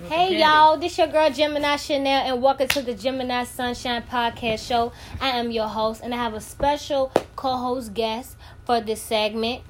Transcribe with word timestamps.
Hey 0.00 0.40
y'all, 0.40 0.78
this 0.78 0.98
your 0.98 1.06
girl 1.06 1.30
Gemini 1.30 1.76
Chanel, 1.76 2.22
and 2.26 2.42
welcome 2.42 2.66
to 2.68 2.82
the 2.82 2.94
Gemini 2.94 3.44
Sunshine 3.44 4.02
Podcast 4.02 4.66
Show. 4.66 4.90
I 5.20 5.28
am 5.38 5.50
your 5.52 5.68
host, 5.68 6.00
and 6.02 6.12
I 6.12 6.16
have 6.16 6.34
a 6.34 6.40
special 6.40 7.12
co-host 7.36 7.94
guest 7.94 8.36
for 8.64 8.80
this 8.80 9.00
segment. 9.00 9.62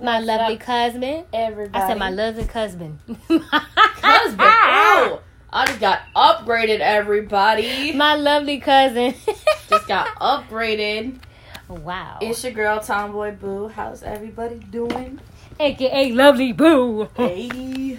My 0.00 0.14
What's 0.16 0.26
lovely 0.28 0.54
up, 0.54 0.60
cousin. 0.60 1.24
Everybody. 1.32 1.84
I 1.84 1.88
said 1.88 1.98
my 1.98 2.08
lovely 2.10 2.44
cousin. 2.44 2.98
husband. 3.28 4.40
Ooh, 5.12 5.18
I 5.52 5.66
just 5.66 5.80
got 5.80 6.00
upgraded, 6.14 6.80
everybody. 6.80 7.92
My 7.92 8.14
lovely 8.14 8.60
cousin. 8.60 9.14
just 9.68 9.88
got 9.88 10.06
upgraded. 10.20 11.18
wow. 11.68 12.18
It's 12.22 12.42
your 12.44 12.52
girl, 12.52 12.80
Tomboy 12.80 13.32
Boo. 13.32 13.68
How's 13.68 14.02
everybody 14.02 14.58
doing? 14.70 15.20
AKA 15.60 16.12
Lovely 16.12 16.52
Boo. 16.52 17.08
Hey. 17.16 17.98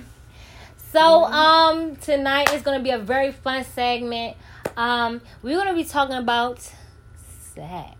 So 0.98 1.26
um 1.26 1.96
tonight 1.98 2.52
is 2.56 2.64
gonna 2.64 2.80
be 2.80 2.90
a 2.90 2.98
very 2.98 3.32
fun 3.32 3.64
segment. 3.64 4.36
Um 4.76 5.22
we're 5.44 5.56
gonna 5.56 5.76
be 5.76 5.84
talking 5.84 6.16
about 6.16 6.60
sex. 7.54 7.94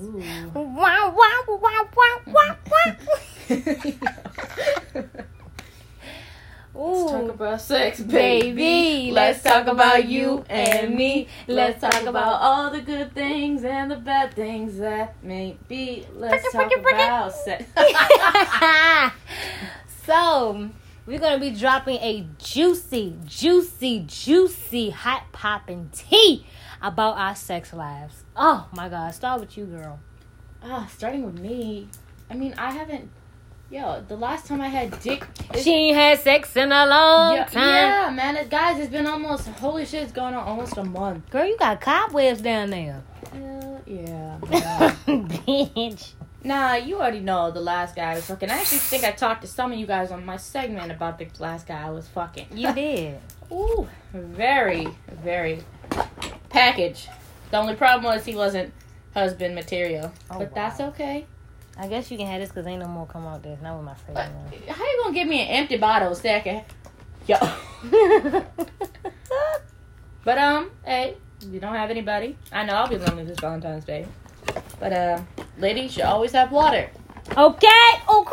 Ooh. 0.00 0.22
Wow 0.54 1.12
wow 1.16 1.44
wow 1.48 1.88
wow 1.92 2.20
wow 2.28 2.56
wow. 2.70 2.96
Let's 6.72 7.10
talk 7.10 7.28
about 7.28 7.60
sex, 7.60 8.00
baby. 8.00 8.52
Baby, 8.52 9.10
Let's 9.10 9.42
talk 9.42 9.66
about 9.66 10.06
you 10.06 10.44
and 10.48 10.94
me. 10.94 11.26
Let's 11.48 11.80
talk 11.80 12.04
about 12.04 12.40
all 12.40 12.70
the 12.70 12.82
good 12.82 13.12
things 13.14 13.64
and 13.64 13.90
the 13.90 13.96
bad 13.96 14.34
things 14.34 14.78
that 14.78 15.20
may 15.24 15.58
be. 15.66 16.06
Let's 16.14 16.52
talk 16.52 16.70
about 16.76 17.34
sex. 17.34 17.64
so 20.06 20.70
we're 21.10 21.18
gonna 21.18 21.40
be 21.40 21.50
dropping 21.50 21.96
a 21.96 22.24
juicy, 22.38 23.16
juicy, 23.26 24.04
juicy, 24.06 24.90
hot 24.90 25.24
popping 25.32 25.90
tea 25.92 26.46
about 26.80 27.18
our 27.18 27.34
sex 27.34 27.72
lives. 27.72 28.22
Oh 28.36 28.68
my 28.72 28.88
god, 28.88 29.12
start 29.12 29.40
with 29.40 29.58
you, 29.58 29.64
girl. 29.64 29.98
Ah, 30.62 30.88
starting 30.94 31.24
with 31.24 31.36
me. 31.36 31.88
I 32.30 32.34
mean, 32.34 32.54
I 32.56 32.70
haven't. 32.70 33.10
Yo, 33.72 34.04
the 34.06 34.16
last 34.16 34.46
time 34.46 34.60
I 34.60 34.68
had 34.68 35.00
dick. 35.00 35.26
She 35.58 35.70
ain't 35.72 35.96
had 35.96 36.20
sex 36.20 36.54
in 36.56 36.70
a 36.70 36.86
long 36.86 37.34
yeah, 37.34 37.44
time. 37.44 37.64
yeah, 37.64 38.10
man. 38.14 38.36
It, 38.36 38.48
guys, 38.48 38.78
it's 38.78 38.90
been 38.90 39.06
almost. 39.06 39.48
Holy 39.48 39.84
shit, 39.86 40.04
it's 40.04 40.12
going 40.12 40.34
on 40.34 40.46
almost 40.46 40.76
a 40.76 40.84
month. 40.84 41.28
Girl, 41.30 41.44
you 41.44 41.56
got 41.58 41.80
cobwebs 41.80 42.40
down 42.40 42.70
there. 42.70 43.02
Hell 43.32 43.80
yeah. 43.84 44.38
man. 44.48 45.28
Bitch. 45.28 46.12
Nah, 46.44 46.74
you 46.74 46.96
already 46.96 47.20
know 47.20 47.50
the 47.50 47.60
last 47.60 47.96
guy 47.96 48.12
I 48.12 48.14
was 48.16 48.26
fucking. 48.26 48.50
I 48.50 48.58
actually 48.58 48.78
think 48.78 49.04
I 49.04 49.12
talked 49.12 49.42
to 49.42 49.46
some 49.48 49.72
of 49.72 49.78
you 49.78 49.86
guys 49.86 50.10
on 50.10 50.24
my 50.24 50.36
segment 50.36 50.90
about 50.92 51.18
the 51.18 51.28
last 51.38 51.66
guy 51.66 51.80
I 51.86 51.90
was 51.90 52.08
fucking. 52.08 52.46
You 52.54 52.72
did. 52.74 53.18
Ooh, 53.52 53.88
very, 54.12 54.88
very 55.22 55.62
package. 56.48 57.08
The 57.50 57.58
only 57.58 57.74
problem 57.74 58.04
was 58.04 58.24
he 58.24 58.34
wasn't 58.36 58.72
husband 59.14 59.54
material, 59.54 60.12
Oh, 60.30 60.38
but 60.38 60.54
that's 60.54 60.80
okay. 60.80 61.26
I 61.76 61.88
guess 61.88 62.10
you 62.10 62.16
can 62.18 62.26
have 62.26 62.40
this 62.40 62.50
because 62.50 62.66
ain't 62.66 62.80
no 62.82 62.88
more 62.88 63.06
come 63.06 63.26
out 63.26 63.42
there. 63.42 63.58
Not 63.62 63.76
with 63.76 63.86
my 63.86 63.94
face. 63.94 64.16
how 64.68 64.84
you 64.84 65.00
gonna 65.02 65.14
give 65.14 65.26
me 65.26 65.40
an 65.40 65.48
empty 65.48 65.78
bottle 65.78 66.14
I? 66.14 66.64
Yo. 67.26 67.36
But 70.22 70.36
um, 70.38 70.70
hey, 70.84 71.16
you 71.50 71.60
don't 71.60 71.74
have 71.74 71.90
anybody, 71.90 72.36
I 72.52 72.64
know 72.64 72.74
I'll 72.74 72.88
be 72.88 72.98
lonely 72.98 73.24
this 73.24 73.40
Valentine's 73.40 73.84
Day. 73.84 74.06
But 74.78 74.92
uh, 74.92 75.20
ladies, 75.60 75.96
you 75.96 76.04
always 76.04 76.32
have 76.32 76.50
water. 76.52 76.90
okay. 77.36 77.68
Oh. 78.08 78.26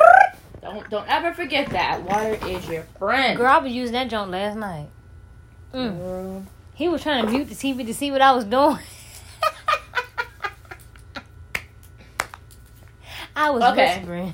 Don't 0.62 0.90
don't 0.90 1.08
ever 1.08 1.34
forget 1.34 1.70
that 1.70 2.04
water 2.04 2.38
is 2.48 2.68
your 2.68 2.84
friend. 3.00 3.38
girl, 3.38 3.48
I 3.48 3.58
was 3.60 3.72
using 3.72 3.94
that 3.94 4.10
joint 4.10 4.32
last 4.32 4.58
night. 4.58 4.88
Mm. 5.74 6.46
He 6.74 6.88
was 6.90 7.02
trying 7.04 7.26
to 7.26 7.32
mute 7.32 7.48
the 7.50 7.56
TV 7.56 7.86
to 7.86 7.94
see 7.94 8.12
what 8.12 8.22
I 8.22 8.34
was 8.34 8.44
doing. 8.46 8.78
I 13.36 13.50
was 13.52 13.64
Okay. 13.64 13.98
whispering. 13.98 14.34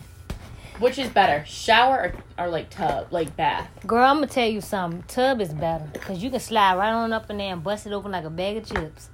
Which 0.80 0.98
is 0.98 1.10
better, 1.10 1.46
shower 1.46 2.14
or, 2.38 2.46
or 2.46 2.50
like 2.50 2.70
tub, 2.70 3.08
like 3.12 3.36
bath? 3.36 3.70
Girl, 3.86 4.04
I'm 4.06 4.16
gonna 4.18 4.28
tell 4.28 4.48
you 4.48 4.60
something. 4.60 5.04
Tub 5.08 5.40
is 5.40 5.54
better 5.54 5.88
because 5.94 6.24
you 6.24 6.30
can 6.32 6.40
slide 6.40 6.78
right 6.78 6.92
on 6.92 7.14
up 7.14 7.30
in 7.30 7.38
there 7.38 7.54
and 7.54 7.64
bust 7.64 7.86
it 7.86 7.94
open 7.94 8.12
like 8.12 8.24
a 8.26 8.30
bag 8.30 8.58
of 8.58 8.66
chips. 8.66 9.10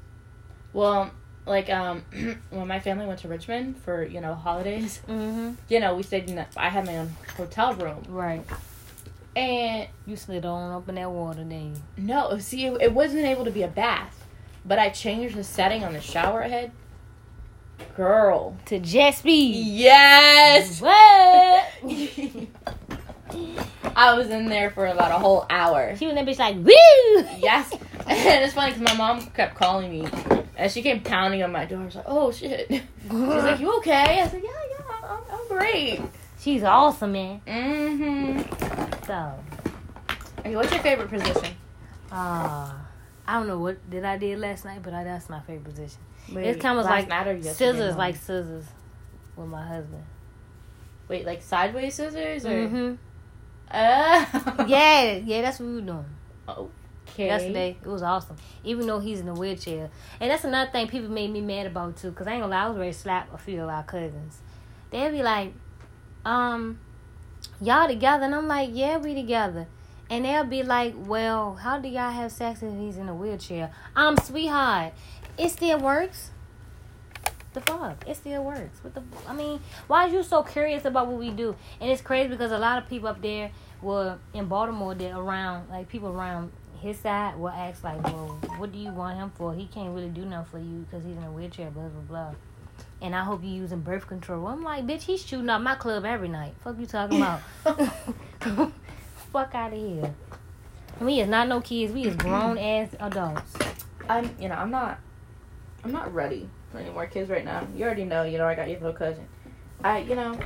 Well, 0.74 1.12
like 1.46 1.70
um, 1.70 2.04
when 2.50 2.68
my 2.68 2.80
family 2.80 3.06
went 3.06 3.20
to 3.22 3.28
Richmond 3.28 3.78
for 3.78 4.04
you 4.04 4.22
know 4.22 4.34
holidays, 4.36 5.02
Mm-hmm. 5.08 5.52
you 5.68 5.80
know 5.80 5.96
we 5.96 6.04
stayed 6.04 6.30
in. 6.30 6.36
The, 6.36 6.46
I 6.58 6.70
had 6.70 6.86
my 6.86 6.98
own 6.98 7.16
hotel 7.38 7.74
room, 7.76 8.04
Right. 8.10 8.44
and 9.36 9.88
You 10.06 10.16
slid 10.16 10.46
on 10.46 10.72
up 10.74 10.88
in 10.90 10.96
that 10.96 11.10
water, 11.12 11.44
then 11.44 11.76
no, 11.98 12.38
see, 12.40 12.66
it, 12.66 12.82
it 12.82 12.94
wasn't 12.94 13.26
able 13.26 13.46
to 13.46 13.52
be 13.52 13.64
a 13.64 13.68
bath, 13.68 14.26
but 14.66 14.78
I 14.80 14.90
changed 14.90 15.36
the 15.36 15.44
setting 15.44 15.84
on 15.84 15.94
the 15.94 16.02
shower 16.02 16.44
head. 16.44 16.72
Girl, 17.96 18.58
To 18.66 18.80
jet 18.80 19.12
speed. 19.16 19.56
yes. 19.66 20.82
What? 20.90 21.66
I 23.96 24.14
was 24.18 24.30
in 24.30 24.48
there 24.50 24.70
for 24.72 24.86
about 24.88 25.12
a 25.12 25.20
whole 25.20 25.46
hour. 25.50 25.96
She 25.96 26.06
was 26.06 26.16
that 26.16 26.26
bitch 26.26 26.40
like, 26.40 26.56
woo! 26.56 27.28
Yes, 27.40 27.72
and 28.08 28.44
it's 28.44 28.54
funny 28.54 28.74
because 28.74 28.88
my 28.94 28.98
mom 28.98 29.22
kept 29.32 29.56
calling 29.56 29.92
me, 29.92 30.08
and 30.60 30.72
she 30.72 30.82
came 30.82 31.02
pounding 31.02 31.42
on 31.44 31.52
my 31.52 31.66
door. 31.66 31.82
I 31.82 31.86
was 31.86 31.96
like, 31.96 32.06
"Oh 32.08 32.32
shit!" 32.32 32.68
She's 32.70 33.12
like, 33.12 33.60
"You 33.60 33.78
okay?" 33.78 34.20
I 34.20 34.24
was 34.24 34.34
like, 34.34 34.44
"Yeah, 34.44 34.50
yeah, 34.72 35.10
I'm, 35.10 35.20
I'm 35.32 35.48
great." 35.48 36.02
She's 36.40 36.64
awesome, 36.64 37.12
man. 37.14 37.42
Mm-hmm. 37.48 39.06
So, 39.06 39.34
Okay, 40.40 40.56
what's 40.56 40.72
your 40.72 40.82
favorite 40.82 41.10
position? 41.10 41.54
uh, 42.12 42.72
I 43.28 43.34
don't 43.34 43.48
know 43.48 43.60
what 43.60 43.90
did 43.90 44.06
I 44.06 44.18
did 44.18 44.40
last 44.40 44.66
night, 44.66 44.82
but 44.84 44.94
I, 44.94 45.04
that's 45.04 45.30
my 45.30 45.40
favorite 45.42 45.66
position. 45.66 46.00
Wait, 46.32 46.46
it's 46.46 46.62
kind 46.62 46.80
of 46.80 46.86
like 46.86 47.08
night 47.08 47.28
or 47.28 47.34
yesterday 47.34 47.54
scissors, 47.74 47.96
like 47.96 48.16
scissors, 48.16 48.66
with 49.36 49.48
my 49.48 49.66
husband. 49.66 50.04
wait, 51.08 51.26
like 51.26 51.42
sideways 51.42 51.96
scissors 51.96 52.46
or? 52.46 52.50
Mm-hmm. 52.50 52.96
Uh, 53.72 54.66
Yeah, 54.68 55.14
yeah, 55.18 55.42
that's 55.44 55.60
what 55.60 55.68
we 55.70 55.76
were 55.76 55.82
doing 55.82 56.06
Okay. 57.14 57.28
yesterday. 57.28 57.78
It 57.82 57.88
was 57.88 58.02
awesome, 58.02 58.38
even 58.64 58.88
though 58.88 59.00
he's 59.00 59.20
in 59.20 59.28
a 59.28 59.34
wheelchair. 59.34 59.90
And 60.20 60.32
that's 60.32 60.44
another 60.44 60.72
thing 60.72 60.88
people 60.88 61.10
made 61.10 61.32
me 61.32 61.42
mad 61.42 61.68
about 61.68 61.98
too, 61.98 62.12
because 62.12 62.28
I 62.28 62.34
ain't 62.34 62.42
gonna 62.42 62.52
lie, 62.52 62.66
I 62.66 62.70
was 62.70 62.78
ready 62.78 62.92
to 62.92 62.98
slap 62.98 63.34
a 63.34 63.38
few 63.38 63.62
of 63.64 63.70
our 63.70 63.84
cousins. 63.84 64.40
They'd 64.92 65.12
be 65.12 65.24
like, 65.24 65.54
um, 66.26 66.80
y'all 67.62 67.88
together, 67.88 68.26
and 68.26 68.36
I'm 68.36 68.48
like, 68.48 68.70
yeah, 68.74 68.98
we 68.98 69.14
together. 69.14 69.68
And 70.10 70.26
they'll 70.26 70.44
be 70.44 70.64
like, 70.64 70.96
well, 70.98 71.56
how 71.56 71.78
do 71.78 71.88
y'all 71.88 72.12
have 72.12 72.32
sex 72.32 72.64
if 72.64 72.74
he's 72.80 72.98
in 72.98 73.08
a 73.10 73.14
wheelchair? 73.14 73.72
Um, 73.96 74.18
sweetheart, 74.18 74.94
it 75.38 75.50
still 75.50 75.80
works. 75.80 76.32
The 77.54 77.62
fuck, 77.62 78.08
it 78.08 78.16
still 78.16 78.44
works. 78.44 78.84
What 78.84 78.94
the? 78.94 79.04
I 79.28 79.34
mean, 79.34 79.60
why 79.88 80.06
are 80.06 80.10
you 80.10 80.22
so 80.22 80.44
curious 80.44 80.86
about 80.86 81.08
what 81.08 81.18
we 81.18 81.32
do? 81.32 81.56
And 81.82 81.90
it's 81.92 82.02
crazy 82.02 82.30
because 82.30 82.52
a 82.52 82.58
lot 82.58 82.82
of 82.82 82.88
people 82.90 83.08
up 83.10 83.22
there 83.22 83.52
were 83.82 84.18
in 84.34 84.46
Baltimore. 84.46 84.94
They're 84.94 85.18
around, 85.18 85.70
like 85.70 85.90
people 85.90 86.10
around 86.10 86.52
his 86.80 86.98
side 86.98 87.38
will 87.38 87.50
ask 87.50 87.84
like, 87.84 88.04
well, 88.04 88.40
what 88.58 88.72
do 88.72 88.78
you 88.78 88.92
want 88.92 89.18
him 89.18 89.32
for? 89.36 89.54
He 89.54 89.68
can't 89.68 89.94
really 89.94 90.10
do 90.10 90.26
nothing 90.26 90.52
for 90.52 90.60
you 90.60 90.86
because 90.90 91.06
he's 91.06 91.18
in 91.18 91.24
a 91.24 91.32
wheelchair. 91.32 91.70
Blah 91.72 91.90
blah 91.90 92.02
blah. 92.02 92.36
And 93.02 93.16
I 93.16 93.24
hope 93.24 93.44
you 93.44 93.50
using 93.50 93.82
birth 93.82 94.08
control. 94.08 94.48
I'm 94.48 94.64
like, 94.64 94.86
bitch, 94.86 95.02
he's 95.02 95.26
shooting 95.26 95.50
up 95.50 95.62
my 95.62 95.76
club 95.76 96.06
every 96.06 96.28
night. 96.28 96.54
Fuck 96.64 96.80
you 96.80 96.86
talking 96.86 97.18
about? 97.18 97.42
Fuck 99.32 99.56
out 99.56 99.74
of 99.74 99.80
here. 99.80 100.14
We 101.00 101.22
is 101.22 101.30
not 101.30 101.48
no 101.48 101.62
kids. 101.62 101.94
We 101.94 102.04
is 102.04 102.16
grown 102.16 102.58
ass 102.58 102.90
adults. 103.00 103.56
I'm, 104.10 104.36
you 104.40 104.50
know, 104.50 104.56
I'm 104.56 104.72
not, 104.72 105.00
I'm 105.84 105.92
not 105.92 106.14
ready 106.14 106.50
for 106.72 106.80
any 106.80 106.90
more 106.90 107.06
kids 107.06 107.30
right 107.30 107.46
now. 107.46 107.66
You 107.76 107.86
already 107.86 108.06
know, 108.06 108.24
you 108.24 108.38
know, 108.38 108.48
I 108.48 108.56
got 108.56 108.70
your 108.70 108.80
little 108.80 108.94
cousin. 108.94 109.26
I, 109.84 110.00
you 110.00 110.16
know, 110.16 110.38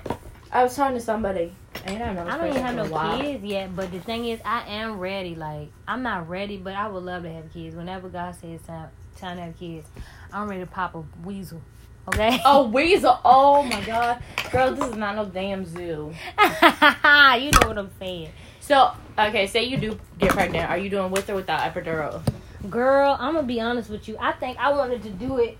I 0.53 0.61
was 0.61 0.75
talking 0.75 0.95
to 0.95 1.01
somebody, 1.01 1.51
and 1.83 1.93
you 1.93 1.99
know, 1.99 2.05
I 2.05 2.35
I 2.35 2.37
don't 2.37 2.49
even 2.49 2.61
have 2.61 2.75
no 2.75 2.85
while. 2.85 3.19
kids 3.19 3.43
yet, 3.43 3.75
but 3.75 3.91
the 3.91 3.99
thing 3.99 4.25
is, 4.25 4.39
I 4.45 4.67
am 4.67 4.99
ready. 4.99 5.33
Like, 5.33 5.69
I'm 5.87 6.03
not 6.03 6.29
ready, 6.29 6.57
but 6.57 6.75
I 6.75 6.87
would 6.87 7.01
love 7.01 7.23
to 7.23 7.33
have 7.33 7.51
kids. 7.51 7.75
Whenever 7.75 8.07
God 8.07 8.35
says 8.35 8.61
time, 8.61 8.89
time 9.17 9.37
to 9.37 9.43
have 9.45 9.57
kids, 9.57 9.87
I'm 10.31 10.47
ready 10.47 10.61
to 10.61 10.67
pop 10.67 10.93
a 10.93 11.03
weasel. 11.25 11.59
Okay? 12.07 12.39
Oh, 12.45 12.67
weasel! 12.73 13.19
Oh 13.25 13.63
my 13.63 13.81
god, 13.81 14.21
girl, 14.51 14.75
this 14.75 14.89
is 14.89 14.95
not 14.95 15.15
no 15.15 15.25
damn 15.25 15.65
zoo. 15.65 16.13
you 16.37 17.49
know 17.49 17.67
what 17.67 17.79
I'm 17.79 17.89
saying. 17.97 18.29
So, 18.59 18.91
okay, 19.17 19.47
say 19.47 19.63
you 19.63 19.77
do 19.77 19.99
get 20.19 20.33
pregnant. 20.33 20.69
Are 20.69 20.77
you 20.77 20.91
doing 20.91 21.09
with 21.09 21.31
or 21.31 21.35
without 21.35 21.61
epidural? 21.61 22.21
Girl, 22.69 23.17
I'm 23.19 23.33
gonna 23.33 23.47
be 23.47 23.59
honest 23.59 23.89
with 23.89 24.07
you. 24.07 24.17
I 24.19 24.33
think 24.33 24.59
I 24.59 24.71
wanted 24.71 25.01
to 25.01 25.09
do 25.09 25.39
it. 25.39 25.57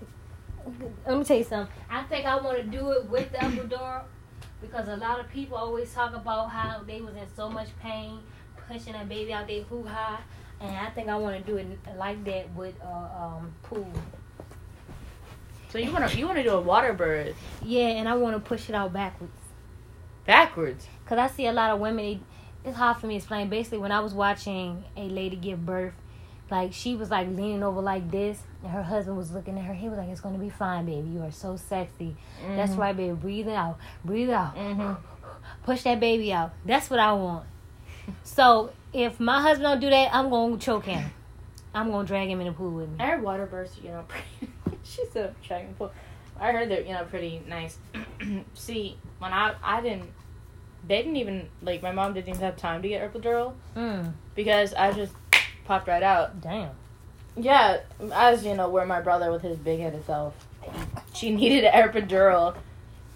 Let 1.04 1.18
me 1.18 1.24
tell 1.24 1.36
you 1.36 1.42
something. 1.42 1.74
I 1.90 2.04
think 2.04 2.26
I 2.26 2.36
want 2.36 2.58
to 2.58 2.62
do 2.62 2.92
it 2.92 3.10
with 3.10 3.32
the 3.32 3.38
epidural 3.38 4.04
because 4.66 4.88
a 4.88 4.96
lot 4.96 5.20
of 5.20 5.28
people 5.30 5.56
always 5.56 5.92
talk 5.92 6.14
about 6.14 6.50
how 6.50 6.82
they 6.86 7.00
was 7.00 7.14
in 7.14 7.26
so 7.36 7.48
much 7.48 7.68
pain 7.80 8.18
pushing 8.68 8.92
that 8.94 9.08
baby 9.08 9.32
out 9.32 9.46
there 9.46 9.62
hoo 9.62 9.84
ha, 9.84 10.20
and 10.60 10.74
I 10.76 10.90
think 10.90 11.08
I 11.08 11.16
want 11.16 11.36
to 11.44 11.50
do 11.52 11.56
it 11.58 11.66
like 11.96 12.24
that 12.24 12.52
with 12.54 12.74
uh, 12.82 13.24
um 13.24 13.52
pool. 13.62 13.90
So 15.70 15.78
you 15.78 15.92
wanna 15.92 16.10
you 16.12 16.26
wanna 16.26 16.42
do 16.42 16.50
a 16.50 16.60
water 16.60 16.92
birth 16.92 17.36
Yeah, 17.62 17.88
and 17.88 18.08
I 18.08 18.14
want 18.14 18.36
to 18.36 18.40
push 18.40 18.68
it 18.68 18.74
out 18.74 18.92
backwards. 18.92 19.32
backwards? 20.24 20.86
Cause 21.04 21.18
I 21.18 21.26
see 21.26 21.46
a 21.46 21.52
lot 21.52 21.70
of 21.70 21.80
women, 21.80 22.24
it's 22.64 22.76
hard 22.76 22.96
for 22.98 23.06
me 23.06 23.14
to 23.14 23.18
explain. 23.18 23.48
Basically, 23.48 23.78
when 23.78 23.92
I 23.92 24.00
was 24.00 24.14
watching 24.14 24.84
a 24.96 25.08
lady 25.08 25.36
give 25.36 25.66
birth, 25.66 25.94
like 26.50 26.72
she 26.72 26.94
was 26.94 27.10
like 27.10 27.28
leaning 27.28 27.62
over 27.62 27.80
like 27.80 28.10
this, 28.10 28.42
and 28.62 28.70
her 28.72 28.82
husband 28.82 29.16
was 29.16 29.32
looking 29.32 29.58
at 29.58 29.64
her. 29.64 29.74
He 29.74 29.88
was 29.88 29.98
like, 29.98 30.08
"It's 30.08 30.20
gonna 30.20 30.38
be 30.38 30.50
fine, 30.50 30.86
baby. 30.86 31.08
You 31.08 31.22
are 31.22 31.30
so 31.32 31.56
sexy. 31.56 32.16
Mm-hmm. 32.42 32.56
That's 32.56 32.72
right, 32.72 32.96
baby. 32.96 33.14
Breathe 33.14 33.48
out, 33.48 33.78
breathe 34.04 34.30
out, 34.30 34.56
hmm 34.56 34.92
push 35.64 35.82
that 35.82 36.00
baby 36.00 36.32
out. 36.32 36.52
That's 36.64 36.90
what 36.90 37.00
I 37.00 37.12
want." 37.12 37.46
So 38.22 38.70
if 38.92 39.18
my 39.18 39.40
husband 39.40 39.62
don't 39.64 39.80
do 39.80 39.90
that, 39.90 40.14
I'm 40.14 40.28
gonna 40.30 40.58
choke 40.58 40.84
him. 40.84 41.10
I'm 41.74 41.90
gonna 41.90 42.06
drag 42.06 42.28
him 42.28 42.40
in 42.40 42.46
the 42.46 42.52
pool 42.52 42.70
with 42.70 42.88
me. 42.90 42.96
I 43.00 43.06
heard 43.06 43.22
water 43.22 43.46
births, 43.46 43.76
you 43.82 43.88
know, 43.90 44.04
pretty. 44.08 44.52
she 44.84 45.04
said 45.12 45.34
dragon 45.42 45.74
pool. 45.74 45.90
I 46.38 46.52
heard 46.52 46.68
they're 46.70 46.82
you 46.82 46.92
know 46.92 47.04
pretty 47.04 47.42
nice. 47.48 47.78
See, 48.54 48.98
when 49.18 49.32
I 49.32 49.54
I 49.62 49.80
didn't, 49.80 50.10
they 50.86 50.98
didn't 50.98 51.16
even 51.16 51.48
like 51.62 51.82
my 51.82 51.92
mom 51.92 52.12
didn't 52.14 52.28
even 52.28 52.40
have 52.42 52.56
time 52.56 52.82
to 52.82 52.88
get 52.88 53.12
epidural 53.12 53.54
Mm, 53.76 54.12
because 54.34 54.74
I 54.74 54.92
just 54.92 55.14
popped 55.64 55.88
right 55.88 56.02
out. 56.02 56.40
damn. 56.40 56.70
Yeah, 57.36 57.80
as 58.12 58.44
you 58.44 58.54
know, 58.54 58.68
where 58.68 58.86
my 58.86 59.00
brother 59.00 59.32
with 59.32 59.42
his 59.42 59.58
big 59.58 59.80
headed 59.80 60.06
self, 60.06 60.34
she 61.14 61.34
needed 61.34 61.64
an 61.64 61.72
epidural. 61.72 62.56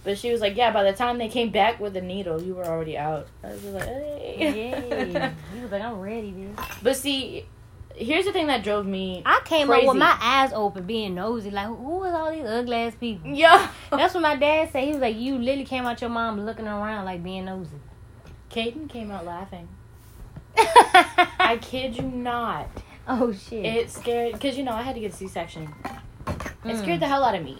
But 0.05 0.19
she 0.19 0.33
was 0.33 0.41
like, 0.41 0.57
yeah, 0.57 0.73
by 0.73 0.85
the 0.85 0.93
time 0.93 1.19
they 1.19 1.29
came 1.29 1.51
back 1.51 1.79
with 1.81 1.93
the 1.95 2.01
needle, 2.01 2.41
you 2.43 2.55
were 2.55 2.65
already 2.65 2.97
out. 2.97 3.27
I 3.45 3.49
was 3.51 3.61
just 3.63 3.75
like, 3.75 3.85
hey. 3.85 4.37
Yay. 4.39 5.33
he 5.55 5.61
was 5.61 5.71
like, 5.71 5.83
I'm 5.83 6.01
ready, 6.01 6.33
bitch. 6.33 6.83
But 6.83 6.97
see, 6.97 7.45
here's 7.95 8.25
the 8.25 8.33
thing 8.33 8.47
that 8.47 8.65
drove 8.65 8.87
me. 8.87 9.23
I 9.27 9.41
came 9.45 9.69
up 9.69 9.75
Crazy. 9.75 9.89
with 9.89 9.97
my 9.99 10.17
eyes 10.21 10.51
open, 10.53 10.85
being 10.85 11.15
nosy. 11.15 11.51
Like, 11.51 11.67
"Who 11.67 11.75
was 11.99 12.13
all 12.15 12.33
these 12.33 12.45
ugly 12.45 12.77
ass 12.77 12.95
people? 12.99 13.31
Yeah. 13.31 13.71
That's 13.91 14.15
what 14.15 14.23
my 14.23 14.37
dad 14.37 14.71
said. 14.73 14.85
He 14.85 14.91
was 14.91 15.01
like, 15.01 15.17
you 15.17 15.37
literally 15.37 15.65
came 15.65 15.85
out 15.85 16.01
your 16.01 16.11
mom 16.11 16.41
looking 16.47 16.67
around 16.67 17.05
like 17.05 17.23
being 17.23 17.45
nosy. 17.45 17.71
Caden 18.51 18.89
came 18.89 19.11
out 19.11 19.27
laughing. 19.27 19.69
I 20.57 21.59
kid 21.61 21.97
you 21.97 22.03
not. 22.03 22.69
oh 23.09 23.33
shit. 23.33 23.65
It 23.65 23.91
scared, 23.91 24.33
because, 24.35 24.57
you 24.59 24.65
know, 24.65 24.73
I 24.73 24.83
had 24.83 24.95
to 24.95 25.01
get 25.01 25.13
a 25.13 25.17
C 25.17 25.29
section. 25.29 25.69
It 26.27 26.35
Mm. 26.65 26.79
scared 26.83 27.01
the 27.01 27.07
hell 27.07 27.25
out 27.25 27.35
of 27.35 27.43
me. 27.45 27.57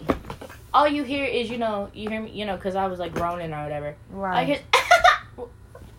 All 0.73 0.87
you 0.87 1.03
hear 1.03 1.25
is, 1.25 1.49
you 1.49 1.57
know, 1.57 1.89
you 1.93 2.09
hear 2.09 2.21
me, 2.21 2.31
you 2.31 2.45
know, 2.45 2.55
because 2.55 2.75
I 2.75 2.85
was 2.87 2.99
like 2.99 3.13
groaning 3.13 3.51
or 3.53 3.63
whatever. 3.63 3.95
Right. 4.11 4.37
I 4.39 4.45
get, 4.45 4.61
what 5.35 5.49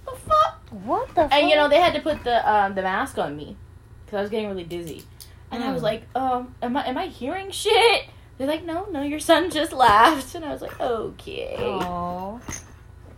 the 0.07 0.13
fuck? 0.29 0.61
what 0.85 1.15
the? 1.17 1.23
And 1.35 1.51
you 1.51 1.57
know 1.57 1.69
they 1.69 1.81
had 1.81 1.95
to 1.95 2.01
put 2.01 2.23
the 2.23 2.49
um, 2.49 2.75
the 2.77 2.83
mask 2.83 3.19
on 3.19 3.37
me 3.37 3.57
because 4.05 4.19
I 4.19 4.21
was 4.21 4.31
getting 4.31 4.47
really 4.49 4.63
dizzy, 4.63 5.03
and 5.51 5.65
I 5.65 5.73
was 5.73 5.81
Mm. 5.81 5.85
like, 5.85 6.03
um, 6.15 6.55
am 6.63 6.77
I 6.77 6.87
am 6.87 6.97
I 6.97 7.07
hearing 7.07 7.51
shit? 7.51 8.05
They're 8.39 8.47
like, 8.47 8.65
no, 8.65 8.85
no, 8.93 9.03
your 9.03 9.19
son 9.19 9.51
just 9.51 9.73
laughed, 9.73 10.35
and 10.37 10.45
I 10.45 10.53
was 10.53 10.63
like, 10.63 10.81
okay. 10.81 11.57
Oh. 11.59 12.41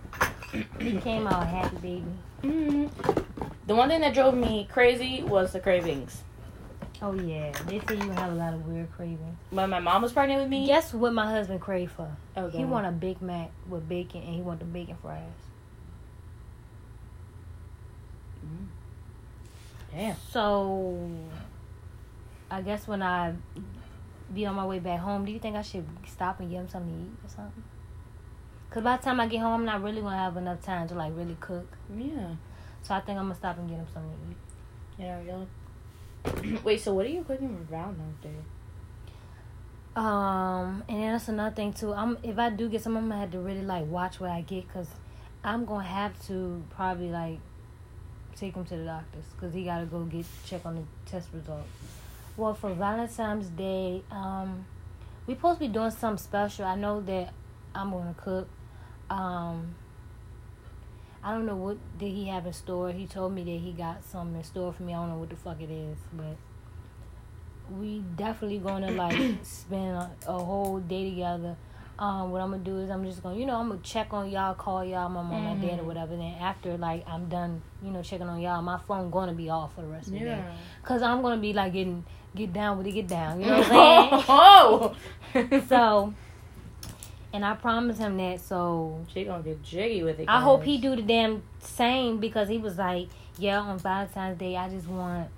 he 0.80 0.96
came 0.98 1.26
out 1.26 1.46
happy, 1.46 1.76
baby. 1.76 2.04
Mm. 2.42 3.21
The 3.66 3.74
one 3.74 3.88
thing 3.88 4.00
that 4.00 4.12
drove 4.14 4.34
me 4.34 4.66
crazy 4.70 5.22
was 5.22 5.52
the 5.52 5.60
cravings. 5.60 6.22
Oh 7.00 7.14
yeah, 7.14 7.50
they 7.66 7.80
say 7.80 7.96
you 7.96 8.10
have 8.10 8.32
a 8.32 8.34
lot 8.34 8.54
of 8.54 8.64
weird 8.66 8.90
cravings. 8.92 9.36
When 9.50 9.70
my 9.70 9.80
mom 9.80 10.02
was 10.02 10.12
pregnant 10.12 10.40
with 10.42 10.50
me, 10.50 10.66
Guess 10.66 10.94
what 10.94 11.12
my 11.12 11.30
husband 11.30 11.60
craved 11.60 11.92
for? 11.92 12.08
oh, 12.36 12.48
He 12.48 12.64
want 12.64 12.86
a 12.86 12.92
Big 12.92 13.20
Mac 13.20 13.50
with 13.68 13.88
bacon, 13.88 14.22
and 14.22 14.34
he 14.34 14.40
want 14.40 14.60
the 14.60 14.64
bacon 14.66 14.96
fries. 15.02 15.22
Mm. 18.44 18.66
Damn. 19.92 20.16
So, 20.30 21.08
I 22.50 22.62
guess 22.62 22.86
when 22.86 23.02
I 23.02 23.34
be 24.32 24.46
on 24.46 24.54
my 24.54 24.64
way 24.66 24.78
back 24.78 25.00
home, 25.00 25.24
do 25.24 25.32
you 25.32 25.38
think 25.38 25.56
I 25.56 25.62
should 25.62 25.86
stop 26.06 26.40
and 26.40 26.50
get 26.50 26.58
him 26.58 26.68
something 26.68 26.92
to 26.92 27.00
eat 27.00 27.26
or 27.26 27.28
something? 27.28 27.62
Cause 28.70 28.82
by 28.82 28.96
the 28.96 29.02
time 29.02 29.20
I 29.20 29.26
get 29.26 29.40
home, 29.40 29.52
I'm 29.60 29.64
not 29.66 29.82
really 29.82 30.00
gonna 30.00 30.16
have 30.16 30.36
enough 30.38 30.62
time 30.62 30.88
to 30.88 30.94
like 30.94 31.12
really 31.14 31.36
cook. 31.40 31.66
Yeah. 31.94 32.36
So 32.82 32.94
I 32.94 33.00
think 33.00 33.18
I'm 33.18 33.24
gonna 33.24 33.34
stop 33.34 33.58
and 33.58 33.68
get 33.68 33.78
him 33.78 33.86
something 33.92 34.10
to 34.10 34.30
eat. 34.30 34.36
You 34.98 35.06
know, 35.06 35.46
you'll. 36.24 36.60
Wait, 36.64 36.80
so 36.80 36.94
what 36.94 37.06
are 37.06 37.10
you 37.10 37.24
cooking 37.24 37.56
for 37.56 37.64
Valentine's 37.70 38.22
Day? 38.22 38.30
Um, 39.94 40.82
and 40.88 41.00
then 41.00 41.12
that's 41.12 41.28
another 41.28 41.54
thing 41.54 41.72
too. 41.72 41.92
I'm 41.92 42.16
if 42.22 42.38
I 42.38 42.50
do 42.50 42.68
get 42.68 42.82
some, 42.82 42.96
I'm 42.96 43.08
gonna 43.08 43.20
have 43.20 43.30
to 43.32 43.38
really 43.38 43.62
like 43.62 43.86
watch 43.86 44.20
what 44.20 44.30
I 44.30 44.40
get, 44.40 44.72
cause 44.72 44.88
I'm 45.44 45.64
gonna 45.64 45.84
have 45.84 46.20
to 46.26 46.62
probably 46.70 47.10
like 47.10 47.38
take 48.36 48.54
him 48.54 48.64
to 48.64 48.76
the 48.76 48.84
doctors, 48.84 49.24
cause 49.38 49.52
he 49.52 49.64
gotta 49.64 49.84
go 49.86 50.04
get 50.04 50.24
check 50.46 50.64
on 50.64 50.76
the 50.76 51.10
test 51.10 51.28
results. 51.32 51.68
Well, 52.36 52.54
for 52.54 52.72
Valentine's 52.72 53.48
Day, 53.48 54.02
um, 54.10 54.64
we 55.26 55.34
supposed 55.34 55.58
to 55.60 55.66
be 55.66 55.72
doing 55.72 55.90
something 55.90 56.22
special. 56.22 56.64
I 56.64 56.74
know 56.74 57.00
that 57.02 57.32
I'm 57.74 57.90
gonna 57.90 58.14
cook. 58.16 58.48
Um, 59.10 59.74
I 61.24 61.32
don't 61.32 61.46
know 61.46 61.56
what 61.56 61.76
did 61.98 62.10
he 62.12 62.26
have 62.28 62.46
in 62.46 62.52
store. 62.52 62.90
He 62.90 63.06
told 63.06 63.32
me 63.32 63.44
that 63.44 63.60
he 63.64 63.72
got 63.72 64.04
something 64.04 64.36
in 64.36 64.44
store 64.44 64.72
for 64.72 64.82
me. 64.82 64.92
I 64.92 64.96
don't 64.96 65.10
know 65.10 65.18
what 65.18 65.30
the 65.30 65.36
fuck 65.36 65.60
it 65.60 65.70
is, 65.70 65.96
but 66.12 66.36
we 67.70 68.00
definitely 68.16 68.58
gonna 68.58 68.90
like 68.90 69.16
spend 69.42 69.96
a, 69.96 70.10
a 70.26 70.32
whole 70.32 70.78
day 70.80 71.10
together. 71.10 71.56
Um, 71.98 72.32
what 72.32 72.40
I'm 72.40 72.50
gonna 72.50 72.64
do 72.64 72.78
is 72.78 72.90
I'm 72.90 73.04
just 73.04 73.22
gonna, 73.22 73.36
you 73.38 73.46
know, 73.46 73.56
I'm 73.56 73.68
gonna 73.68 73.80
check 73.82 74.12
on 74.12 74.28
y'all, 74.30 74.54
call 74.54 74.84
y'all, 74.84 75.08
my 75.08 75.22
mom, 75.22 75.44
my 75.44 75.54
dad, 75.54 75.78
or 75.78 75.82
Mhm. 75.82 75.86
whatever. 75.86 76.16
Then 76.16 76.34
after 76.40 76.76
like 76.76 77.04
I'm 77.08 77.28
done, 77.28 77.62
you 77.82 77.90
know, 77.92 78.02
checking 78.02 78.28
on 78.28 78.40
y'all, 78.40 78.60
my 78.62 78.78
phone 78.88 79.10
gonna 79.10 79.34
be 79.34 79.48
off 79.50 79.74
for 79.74 79.82
the 79.82 79.86
rest 79.86 80.08
of 80.08 80.14
the 80.14 80.18
day. 80.20 80.44
Cause 80.82 81.02
I'm 81.02 81.22
gonna 81.22 81.40
be 81.40 81.52
like 81.52 81.72
getting 81.74 82.04
get 82.34 82.52
down 82.52 82.78
with 82.78 82.86
it, 82.88 82.92
get 82.92 83.06
down. 83.08 83.40
You 83.40 83.46
know 83.46 83.58
what 83.58 83.70
I'm 83.70 84.24
oh. 84.28 84.96
saying? 85.32 85.66
so, 85.68 86.14
and 87.32 87.44
I 87.44 87.54
promised 87.54 87.98
him 87.98 88.16
that. 88.18 88.40
So 88.40 89.04
she 89.12 89.24
gonna 89.24 89.42
get 89.42 89.62
jiggy 89.62 90.02
with 90.02 90.20
it. 90.20 90.28
I 90.28 90.40
hope 90.40 90.62
he 90.64 90.78
do 90.78 90.96
the 90.96 91.02
damn 91.02 91.42
same 91.60 92.18
because 92.18 92.48
he 92.48 92.58
was 92.58 92.78
like, 92.78 93.08
yeah, 93.38 93.58
on 93.60 93.78
Valentine's 93.78 94.38
Day, 94.38 94.56
I 94.56 94.68
just 94.68 94.86
want, 94.86 95.28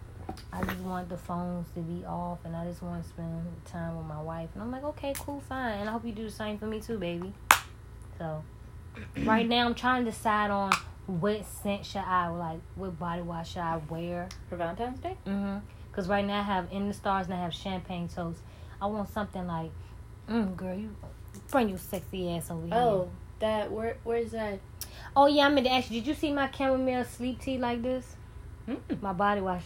I 0.53 0.63
just 0.65 0.81
want 0.81 1.09
the 1.09 1.17
phones 1.17 1.69
to 1.75 1.81
be 1.81 2.05
off, 2.05 2.39
and 2.45 2.57
I 2.57 2.65
just 2.67 2.83
want 2.83 3.03
to 3.03 3.09
spend 3.09 3.45
time 3.67 3.97
with 3.97 4.07
my 4.07 4.21
wife. 4.21 4.49
And 4.55 4.63
I'm 4.63 4.71
like, 4.71 4.85
okay, 4.85 5.13
cool, 5.19 5.41
fine. 5.49 5.79
And 5.81 5.89
I 5.89 5.93
hope 5.93 6.05
you 6.05 6.13
do 6.13 6.25
the 6.25 6.31
same 6.33 6.59
for 6.59 6.67
me 6.67 6.81
too, 6.81 6.99
baby. 6.99 7.33
So, 8.19 8.43
right 9.25 9.47
now, 9.49 9.67
I'm 9.67 9.75
trying 9.75 10.05
to 10.05 10.11
decide 10.11 10.51
on 10.51 10.73
what 11.07 11.45
scent 11.45 11.85
should 11.85 12.01
I 12.01 12.29
like, 12.29 12.61
what 12.77 12.99
body 12.99 13.23
wash 13.23 13.53
should 13.53 13.63
I 13.63 13.77
wear. 13.89 14.29
for 14.49 14.57
Valentine's 14.57 14.99
Day. 15.01 15.17
Mhm. 15.27 15.61
Cause 15.93 16.09
right 16.09 16.25
now 16.27 16.41
I 16.41 16.43
have 16.43 16.67
in 16.73 16.89
the 16.89 16.95
stars 16.95 17.27
and 17.27 17.35
I 17.35 17.41
have 17.43 17.55
champagne 17.55 18.09
toast. 18.09 18.41
I 18.83 18.87
want 18.87 19.09
something 19.11 19.47
like, 19.47 19.71
mm, 20.29 20.57
girl, 20.57 20.75
you 20.75 20.97
bring 21.55 21.69
your 21.69 21.79
sexy 21.79 22.31
ass 22.31 22.51
over 22.51 22.67
here. 22.67 22.75
Oh, 22.75 23.11
that 23.39 23.71
where 23.71 23.97
where's 24.05 24.33
that? 24.33 24.61
Oh 25.17 25.27
yeah, 25.27 25.47
I 25.47 25.49
meant 25.49 25.67
to 25.67 25.73
ask 25.73 25.91
you. 25.91 26.01
Did 26.01 26.09
you 26.09 26.15
see 26.15 26.33
my 26.33 26.51
chamomile 26.51 27.05
sleep 27.05 27.41
tea 27.41 27.59
like 27.59 27.83
this? 27.83 28.17
Mm. 28.69 29.01
My 29.01 29.13
body 29.13 29.41
wash. 29.41 29.65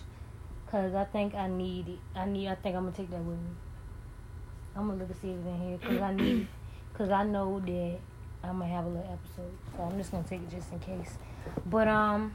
Cause 0.70 0.94
I 0.94 1.04
think 1.04 1.34
I 1.34 1.48
need 1.48 1.88
it. 1.88 1.98
I 2.14 2.26
need. 2.26 2.48
I 2.48 2.54
think 2.54 2.76
I'm 2.76 2.84
gonna 2.84 2.96
take 2.96 3.10
that 3.10 3.20
with 3.20 3.38
me. 3.38 3.50
I'm 4.76 4.86
gonna 4.86 5.00
look 5.00 5.10
and 5.10 5.20
see 5.20 5.30
if 5.30 5.38
it's 5.38 5.46
in 5.46 5.68
here. 5.68 5.78
Cause 5.78 6.00
I 6.00 6.14
need. 6.14 6.46
Cause 6.94 7.10
I 7.10 7.24
know 7.24 7.58
that 7.60 7.98
I'm 8.44 8.58
gonna 8.58 8.66
have 8.66 8.84
a 8.84 8.88
little 8.88 9.18
episode. 9.18 9.52
So 9.74 9.82
I'm 9.82 9.96
just 9.98 10.10
gonna 10.10 10.24
take 10.28 10.42
it 10.42 10.50
just 10.50 10.70
in 10.72 10.78
case. 10.80 11.16
But 11.66 11.88
um, 11.88 12.34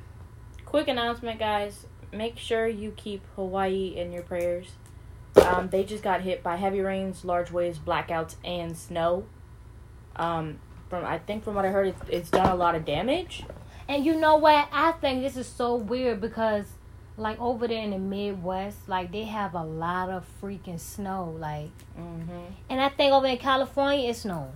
Quick 0.74 0.88
announcement, 0.88 1.38
guys. 1.38 1.86
Make 2.12 2.40
sure 2.40 2.68
you 2.68 2.94
keep 2.98 3.24
Hawaii 3.36 3.94
in 3.96 4.12
your 4.12 4.24
prayers. 4.24 4.72
Um, 5.36 5.70
they 5.70 5.84
just 5.84 6.04
got 6.04 6.22
hit 6.22 6.42
by 6.42 6.56
heavy 6.56 6.80
rains, 6.80 7.24
large 7.24 7.52
waves, 7.52 7.78
blackouts, 7.78 8.38
and 8.44 8.76
snow. 8.76 9.26
Um, 10.16 10.60
from 10.90 11.06
I 11.06 11.20
think 11.20 11.44
from 11.44 11.56
what 11.56 11.66
I 11.66 11.70
heard, 11.70 11.88
it's, 11.88 12.02
it's 12.10 12.30
done 12.30 12.48
a 12.50 12.56
lot 12.56 12.76
of 12.76 12.86
damage. 12.86 13.44
and 13.88 14.06
you 14.06 14.16
know 14.20 14.36
what? 14.36 14.68
I 14.72 14.92
think 14.94 15.24
this 15.24 15.36
is 15.38 15.48
so 15.48 15.76
weird 15.76 16.22
because, 16.22 16.66
like 17.18 17.40
over 17.40 17.68
there 17.68 17.82
in 17.82 17.92
the 17.92 17.98
Midwest, 18.00 18.88
like 18.88 19.12
they 19.12 19.24
have 19.24 19.54
a 19.56 19.64
lot 19.64 20.10
of 20.10 20.26
freaking 20.42 20.80
snow. 20.80 21.36
Like 21.38 21.70
Mm-hmm. 22.00 22.54
And 22.70 22.82
I 22.82 22.90
think 22.90 23.14
over 23.14 23.28
in 23.28 23.38
California 23.38 24.10
it's 24.10 24.20
snowing. 24.20 24.52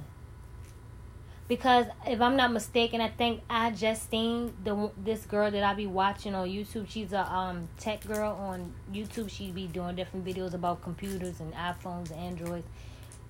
Because 1.47 1.85
if 2.05 2.19
I'm 2.19 2.35
not 2.35 2.51
mistaken, 2.51 2.99
I 2.99 3.07
think 3.07 3.41
I 3.49 3.71
just 3.71 4.09
seen 4.09 4.53
the 4.65 4.91
this 4.97 5.25
girl 5.25 5.49
that 5.49 5.63
I 5.63 5.73
be 5.75 5.87
watching 5.87 6.35
on 6.35 6.49
YouTube. 6.49 6.89
She's 6.89 7.13
a 7.13 7.21
um 7.31 7.69
tech 7.79 8.05
girl 8.05 8.33
on 8.33 8.73
YouTube. 8.91 9.29
She 9.29 9.51
be 9.51 9.67
doing 9.67 9.95
different 9.95 10.25
videos 10.25 10.53
about 10.53 10.81
computers 10.81 11.39
and 11.39 11.53
iPhones 11.53 12.11
and 12.11 12.19
Androids. 12.19 12.67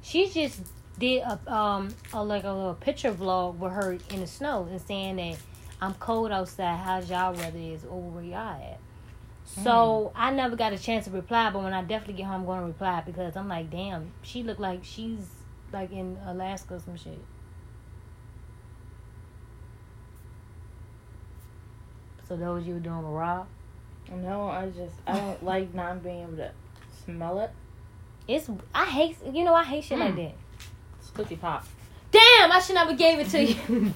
She 0.02 0.28
just 0.30 0.62
did 0.98 1.22
a 1.22 1.40
um 1.54 1.96
a 2.14 2.24
like 2.24 2.44
a 2.44 2.52
little 2.52 2.74
picture 2.74 3.12
vlog 3.14 3.58
with 3.58 3.72
her 3.74 3.98
in 4.12 4.20
the 4.22 4.28
snow 4.28 4.68
and 4.70 4.82
saying 4.82 5.18
that 5.18 5.38
I'm 5.82 5.94
cold 5.96 6.32
outside. 6.32 6.78
How's 6.78 7.10
y'all 7.10 7.34
weather 7.34 7.58
is 7.60 7.84
over 7.86 8.08
where 8.10 8.24
y'all 8.24 8.62
at? 8.62 8.80
So 9.46 10.12
I 10.16 10.32
never 10.32 10.56
got 10.56 10.74
a 10.74 10.78
chance 10.78 11.06
to 11.06 11.12
reply, 11.12 11.50
but 11.50 11.64
when 11.64 11.74
I 11.74 11.82
definitely 11.82 12.16
get 12.16 12.26
home, 12.28 12.42
I'm 12.42 12.46
gonna 12.46 12.68
reply 12.68 13.02
because 13.06 13.36
I'm 13.36 13.48
like, 13.48 13.72
damn, 13.72 14.12
she 14.22 14.44
look 14.44 14.60
like 14.60 14.82
she's 14.84 15.28
like 15.72 15.92
in 15.92 16.18
Alaska 16.26 16.76
or 16.76 16.80
some 16.80 16.96
shit. 16.98 17.20
So 22.28 22.36
those 22.36 22.68
you 22.68 22.76
were 22.76 22.80
doing 22.80 22.98
with 22.98 23.06
Rob? 23.14 23.48
No, 24.12 24.48
I 24.50 24.68
just 24.68 24.96
I 25.06 25.14
don't 25.14 25.44
like 25.44 25.74
not 25.74 26.04
being 26.04 26.24
able 26.24 26.38
to 26.38 26.52
smell 27.06 27.40
it. 27.40 27.52
It's 28.28 28.50
I 28.76 28.86
hate 28.86 29.18
you 29.32 29.44
know 29.44 29.54
I 29.54 29.64
hate 29.64 29.84
shit 29.86 30.00
like 30.00 30.14
Mm. 30.14 30.16
that. 30.18 30.36
It's 31.20 31.30
Tootsie 31.30 31.36
Pop. 31.42 31.66
Damn, 32.12 32.52
I 32.52 32.60
should 32.60 32.76
never 32.76 32.94
gave 32.94 33.20
it 33.20 33.30
to 33.30 33.44
you. 33.44 33.56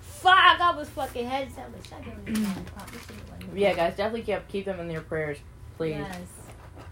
fuck, 0.00 0.60
I 0.60 0.74
was 0.76 0.88
fucking 0.90 1.26
hesitant. 1.26 1.66
But 1.74 1.84
should 1.84 1.94
I 1.94 2.00
give 2.00 2.24
them 2.44 2.64
pop? 2.74 2.90
This 2.90 3.00
shit 3.02 3.16
like- 3.30 3.44
Yeah, 3.54 3.74
guys, 3.74 3.96
definitely 3.96 4.22
keep 4.22 4.46
keep 4.48 4.64
them 4.66 4.80
in 4.80 4.90
your 4.90 5.02
prayers, 5.02 5.38
please. 5.76 5.90
Yes. 5.98 6.20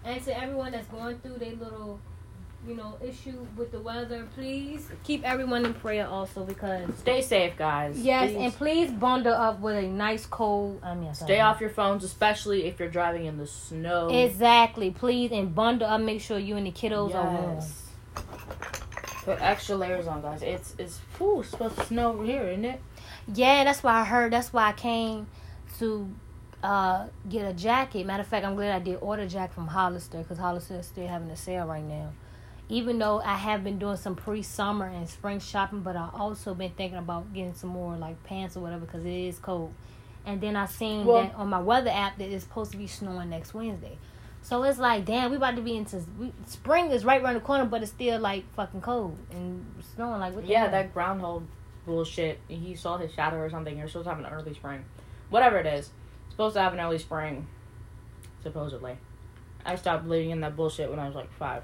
And 0.03 0.23
to 0.23 0.37
everyone 0.39 0.71
that's 0.71 0.87
going 0.87 1.17
through 1.19 1.37
their 1.37 1.53
little, 1.55 1.99
you 2.67 2.75
know, 2.75 2.97
issue 3.03 3.45
with 3.55 3.71
the 3.71 3.79
weather, 3.79 4.27
please 4.35 4.87
keep 5.03 5.23
everyone 5.23 5.65
in 5.65 5.73
prayer 5.75 6.07
also 6.07 6.43
because. 6.43 6.89
Stay 6.99 7.21
safe, 7.21 7.55
guys. 7.57 7.97
Yes, 7.99 8.31
Please 8.31 8.37
and 8.43 8.53
please 8.53 8.91
bundle 8.91 9.33
up 9.33 9.59
with 9.61 9.77
a 9.77 9.87
nice 9.87 10.25
cold. 10.25 10.79
I 10.83 10.93
mean, 10.93 11.13
stay 11.13 11.39
off 11.39 11.61
your 11.61 11.69
phones, 11.71 12.03
especially 12.03 12.65
if 12.65 12.79
you're 12.79 12.89
driving 12.89 13.25
in 13.25 13.37
the 13.37 13.47
snow. 13.47 14.09
Exactly, 14.09 14.91
please, 14.91 15.31
and 15.31 15.55
bundle 15.55 15.87
up. 15.87 16.01
Make 16.01 16.21
sure 16.21 16.37
you 16.37 16.57
and 16.57 16.67
the 16.67 16.71
kiddos 16.71 17.15
are 17.15 17.31
warm. 17.31 17.63
Put 19.25 19.41
extra 19.41 19.75
layers 19.75 20.05
on, 20.07 20.21
guys. 20.21 20.43
It's 20.43 20.75
it's 20.77 20.99
it's 21.19 21.49
supposed 21.49 21.57
to 21.57 21.85
snow 21.87 22.13
over 22.13 22.23
here, 22.23 22.43
isn't 22.43 22.63
it? 22.65 22.81
Yeah, 23.33 23.63
that's 23.63 23.81
why 23.81 23.93
I 24.01 24.05
heard. 24.05 24.31
That's 24.31 24.53
why 24.53 24.69
I 24.69 24.73
came 24.73 25.25
to 25.79 26.09
uh, 26.61 27.07
get 27.27 27.45
a 27.49 27.53
jacket. 27.53 28.05
Matter 28.05 28.21
of 28.21 28.27
fact, 28.27 28.45
I'm 28.45 28.55
glad 28.55 28.75
I 28.75 28.79
did 28.83 28.99
order 29.01 29.23
a 29.23 29.27
jacket 29.27 29.55
from 29.55 29.67
Hollister 29.67 30.19
because 30.19 30.37
Hollister 30.37 30.75
is 30.75 30.85
still 30.85 31.07
having 31.07 31.29
a 31.31 31.35
sale 31.35 31.65
right 31.65 31.83
now. 31.83 32.13
Even 32.69 32.97
though 32.99 33.19
I 33.19 33.35
have 33.35 33.63
been 33.63 33.77
doing 33.77 33.97
some 33.97 34.15
pre-summer 34.15 34.85
and 34.87 35.07
spring 35.09 35.39
shopping, 35.39 35.81
but 35.81 35.95
I 35.95 36.09
also 36.13 36.53
been 36.55 36.71
thinking 36.71 36.97
about 36.97 37.31
getting 37.33 37.53
some 37.53 37.69
more 37.71 37.95
like 37.95 38.23
pants 38.23 38.55
or 38.57 38.61
whatever 38.61 38.85
because 38.85 39.05
it 39.05 39.11
is 39.11 39.37
cold. 39.39 39.73
And 40.25 40.41
then 40.41 40.55
I 40.55 40.65
seen 40.65 41.05
Well- 41.05 41.23
that 41.23 41.35
on 41.35 41.49
my 41.49 41.59
weather 41.59 41.91
app 41.91 42.17
that 42.19 42.29
it's 42.29 42.43
supposed 42.43 42.71
to 42.71 42.77
be 42.77 42.87
snowing 42.87 43.29
next 43.29 43.53
Wednesday. 43.53 43.97
So 44.45 44.61
it's 44.61 44.77
like, 44.77 45.05
damn, 45.05 45.31
we 45.31 45.37
about 45.37 45.55
to 45.55 45.63
be 45.63 45.75
into 45.75 46.03
we, 46.19 46.31
spring 46.45 46.91
is 46.91 47.03
right 47.03 47.19
around 47.19 47.33
the 47.33 47.39
corner, 47.39 47.65
but 47.65 47.81
it's 47.81 47.91
still 47.91 48.19
like 48.19 48.43
fucking 48.53 48.81
cold 48.81 49.17
and 49.31 49.65
snowing. 49.95 50.19
Like, 50.19 50.35
what 50.35 50.43
the 50.45 50.51
Yeah, 50.51 50.67
that 50.67 50.93
groundhog 50.93 51.47
bullshit. 51.83 52.39
He 52.47 52.75
saw 52.75 52.99
his 52.99 53.11
shadow 53.11 53.37
or 53.37 53.49
something. 53.49 53.75
You're 53.75 53.87
supposed 53.87 54.05
to 54.05 54.11
have 54.11 54.19
an 54.19 54.27
early 54.27 54.53
spring, 54.53 54.85
whatever 55.31 55.57
it 55.57 55.65
is. 55.65 55.89
Supposed 56.29 56.53
to 56.57 56.61
have 56.61 56.73
an 56.73 56.79
early 56.79 56.99
spring, 56.99 57.47
supposedly. 58.43 58.99
I 59.65 59.77
stopped 59.77 60.03
believing 60.03 60.29
in 60.29 60.41
that 60.41 60.55
bullshit 60.55 60.91
when 60.91 60.99
I 60.99 61.07
was 61.07 61.15
like 61.15 61.33
five. 61.39 61.63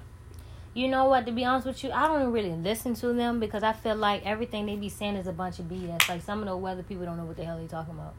You 0.73 0.88
know 0.88 1.05
what? 1.05 1.27
To 1.27 1.31
be 1.31 1.45
honest 1.45 1.67
with 1.67 1.83
you, 1.83 1.91
I 1.91 2.07
don't 2.07 2.31
really 2.31 2.55
listen 2.55 2.95
to 2.95 3.13
them 3.13 3.39
because 3.39 3.61
I 3.61 3.73
feel 3.73 3.95
like 3.95 4.25
everything 4.25 4.65
they 4.65 4.75
be 4.75 4.89
saying 4.89 5.17
is 5.17 5.27
a 5.27 5.33
bunch 5.33 5.59
of 5.59 5.65
BS. 5.65 6.09
Like 6.09 6.23
some 6.23 6.39
of 6.39 6.47
the 6.47 6.57
weather 6.57 6.81
people 6.81 7.05
don't 7.05 7.17
know 7.17 7.25
what 7.25 7.38
the 7.38 7.45
hell 7.45 7.59
they 7.59 7.67
talking 7.67 7.93
about. 7.93 8.15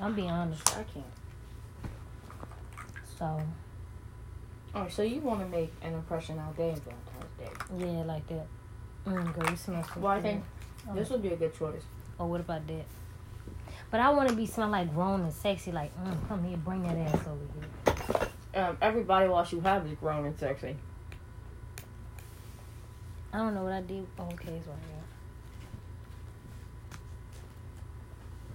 I'm 0.00 0.16
being 0.16 0.30
honest. 0.30 0.68
I 0.70 0.82
can't. 0.82 1.06
So 3.18 3.40
Oh, 4.76 4.88
so 4.88 5.02
you 5.02 5.20
want 5.20 5.40
to 5.40 5.46
make 5.46 5.72
an 5.82 5.94
impression 5.94 6.38
out 6.38 6.56
there 6.56 6.72
on 6.72 6.80
Valentine's 6.80 7.38
Day? 7.38 7.86
yeah, 7.86 8.02
like 8.04 8.26
that. 8.26 8.46
Mm, 9.06 9.32
girl, 9.32 9.50
you 9.50 9.56
smell 9.56 9.84
so 9.84 10.00
Well, 10.00 10.12
I 10.12 10.20
think 10.20 10.42
Oh. 10.88 10.94
this 10.94 11.08
would 11.10 11.22
be 11.22 11.28
a 11.28 11.36
good 11.36 11.54
choice. 11.54 11.82
Oh, 12.18 12.26
what 12.26 12.40
about 12.40 12.66
that? 12.66 12.84
But 13.90 14.00
I 14.00 14.10
want 14.10 14.28
to 14.30 14.34
be 14.34 14.46
smell 14.46 14.68
like 14.70 14.92
grown 14.92 15.20
and 15.22 15.32
sexy. 15.32 15.70
Like, 15.70 15.92
mm, 16.02 16.28
come 16.28 16.42
here, 16.44 16.56
bring 16.56 16.82
that 16.82 16.96
ass 16.96 17.20
over 17.26 17.46
here. 18.52 18.62
Um, 18.64 18.76
every 18.82 19.02
body 19.04 19.28
wash 19.28 19.52
you 19.52 19.60
have 19.60 19.86
is 19.86 19.96
grown 19.98 20.24
and 20.26 20.36
sexy. 20.38 20.76
I 23.32 23.38
don't 23.38 23.54
know 23.54 23.62
what 23.64 23.72
I 23.72 23.80
did. 23.82 24.06
Oh, 24.18 24.24
okay, 24.32 24.52
it's 24.54 24.66
right 24.66 24.76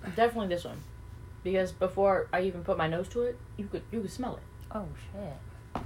here. 0.03 0.13
Definitely 0.15 0.47
this 0.55 0.63
one, 0.65 0.77
because 1.43 1.71
before 1.71 2.27
I 2.31 2.41
even 2.41 2.63
put 2.63 2.77
my 2.77 2.87
nose 2.87 3.07
to 3.09 3.21
it, 3.23 3.37
you 3.57 3.65
could 3.67 3.83
you 3.91 4.01
could 4.01 4.11
smell 4.11 4.35
it. 4.37 4.43
Oh 4.71 4.85
shit. 5.11 5.83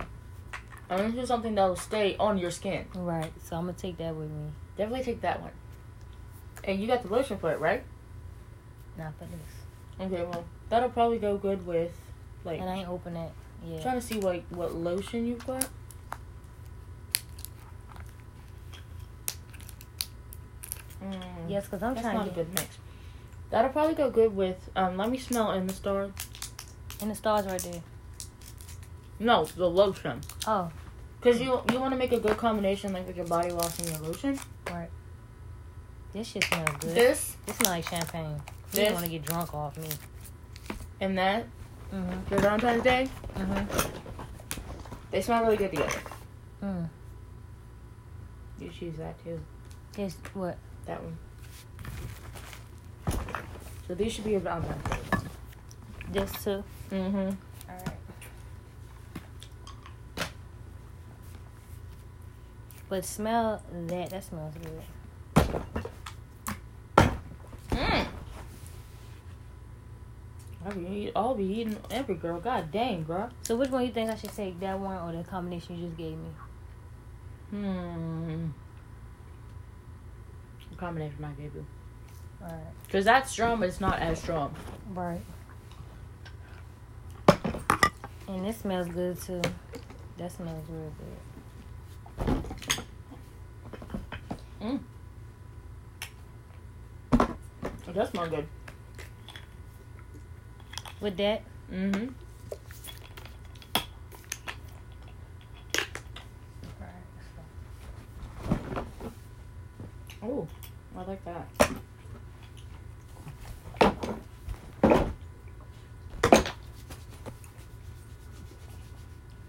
And 0.90 1.14
this 1.14 1.24
is 1.24 1.28
something 1.28 1.56
that 1.56 1.66
will 1.66 1.76
stay 1.76 2.16
on 2.18 2.38
your 2.38 2.52
skin. 2.52 2.86
Right. 2.94 3.32
So 3.44 3.56
I'm 3.56 3.64
gonna 3.66 3.74
take 3.78 3.98
that 3.98 4.16
with 4.16 4.30
me. 4.30 4.52
Definitely 4.78 5.06
take 5.06 5.22
that 5.22 5.42
one. 5.42 5.52
And 6.64 6.80
you 6.80 6.88
got 6.88 7.02
the 7.04 7.10
lotion 7.10 7.38
for 7.38 7.52
it, 7.52 7.60
right? 7.60 7.84
Not 8.98 9.14
for 9.18 9.26
this. 9.26 10.06
Okay, 10.08 10.24
well 10.24 10.44
that'll 10.70 10.90
probably 10.90 11.20
go 11.20 11.38
good 11.38 11.66
with 11.66 11.92
like 12.44 12.60
And 12.60 12.70
I 12.70 12.76
ain't 12.78 12.90
open 12.90 13.16
it. 13.16 13.32
Yeah. 13.66 13.82
trying 13.82 14.00
to 14.00 14.06
see 14.06 14.20
what 14.20 14.44
what 14.52 14.74
lotion 14.76 15.26
you've 15.26 15.46
got. 15.48 15.68
Mm, 21.04 21.50
Yes, 21.50 21.66
because 21.66 21.84
I'm 21.84 21.94
that's 21.96 22.04
trying 22.06 22.18
not 22.18 22.26
to 22.26 22.32
a 22.32 22.34
get 22.36 22.46
good 22.56 22.60
mix. 22.62 22.78
That'll 23.50 23.72
probably 23.72 23.96
go 23.96 24.10
good 24.10 24.36
with 24.36 24.70
um. 24.76 24.98
Let 24.98 25.10
me 25.10 25.18
smell 25.18 25.52
in 25.52 25.68
the 25.68 25.74
store. 25.74 26.12
In 27.02 27.10
the 27.10 27.16
stars 27.16 27.46
right 27.46 27.60
there. 27.62 27.82
No, 29.20 29.46
the 29.46 29.70
lotion. 29.70 30.22
Oh, 30.48 30.72
Cause 31.22 31.40
you 31.40 31.62
you 31.72 31.80
want 31.80 31.94
to 31.94 31.98
make 31.98 32.12
a 32.12 32.20
good 32.20 32.36
combination 32.38 32.92
like 32.92 33.08
with 33.08 33.16
your 33.16 33.26
body 33.28 33.54
wash 33.54 33.80
and 33.80 33.90
your 33.90 34.00
lotion. 34.00 34.38
right. 34.70 34.90
This 36.12 36.28
shit 36.28 36.44
smells 36.44 36.70
good. 36.82 36.96
This 36.96 37.38
This 37.46 37.56
smells 37.58 37.70
like 37.76 37.88
champagne. 37.90 38.42
You 38.74 38.92
want 38.94 39.06
to 39.06 39.10
get 39.10 39.24
drunk 39.26 39.54
off 39.54 39.78
me. 39.78 39.88
and 41.00 41.18
that 41.18 41.46
Mhm. 41.94 42.26
for 42.28 42.38
Valentine's 42.40 42.84
Day, 42.84 43.10
Mhm. 43.36 43.92
they 45.12 45.22
smell 45.22 45.44
really 45.44 45.58
good 45.58 45.72
together. 45.72 46.02
Mm. 46.62 46.90
You 48.60 48.70
choose 48.70 48.98
that 48.98 49.22
too. 49.24 49.40
This 49.94 50.16
what? 50.34 50.58
That 50.86 51.02
one. 51.04 51.18
So 53.88 53.96
these 53.96 54.12
should 54.14 54.24
be 54.26 54.32
your 54.32 54.40
Valentine's 54.42 54.84
Day. 54.90 55.18
This 56.12 56.32
too. 56.44 56.64
Mm-hmm. 56.92 57.18
All 57.18 57.76
right. 57.78 57.98
But 62.94 63.06
smell 63.06 63.60
that. 63.88 64.12
That 64.12 64.24
smells 64.24 64.54
good. 64.62 65.46
Mm. 67.72 68.06
I'll 70.64 70.74
be, 70.74 70.88
eat, 70.88 71.12
I'll 71.16 71.34
be 71.34 71.44
eating 71.44 71.78
every 71.90 72.14
girl. 72.14 72.40
God 72.40 72.72
dang, 72.72 73.04
girl. 73.04 73.32
So 73.42 73.56
which 73.56 73.72
one 73.72 73.84
you 73.84 73.92
think 73.92 74.12
I 74.12 74.16
should 74.16 74.36
take? 74.36 74.60
That 74.60 74.78
one 74.78 74.96
or 74.96 75.18
the 75.18 75.28
combination 75.28 75.80
you 75.80 75.88
just 75.88 75.98
gave 75.98 76.12
me? 76.12 76.30
Hmm. 77.50 78.50
A 80.72 80.76
combination 80.76 81.20
might 81.20 81.36
be 81.36 81.48
boo. 81.48 81.66
All 82.44 82.50
right. 82.50 82.60
Because 82.86 83.06
that's 83.06 83.32
strong, 83.32 83.60
but 83.60 83.70
it's 83.70 83.82
not 83.82 83.98
as 84.02 84.22
strong. 84.22 84.54
Right. 84.92 85.24
And 88.28 88.46
this 88.46 88.58
smells 88.58 88.88
good 88.88 89.20
too. 89.20 89.42
That 90.20 90.32
smells 90.32 90.70
real 90.70 90.94
good. 91.00 91.33
It 94.64 94.80
does 97.94 98.10
smell 98.10 98.30
good. 98.30 98.48
With 101.02 101.18
that, 101.18 101.42
Mm-hmm. 101.72 102.08
Oh, 110.22 110.48
I 110.96 111.04
like 111.04 111.26
that. 111.26 111.48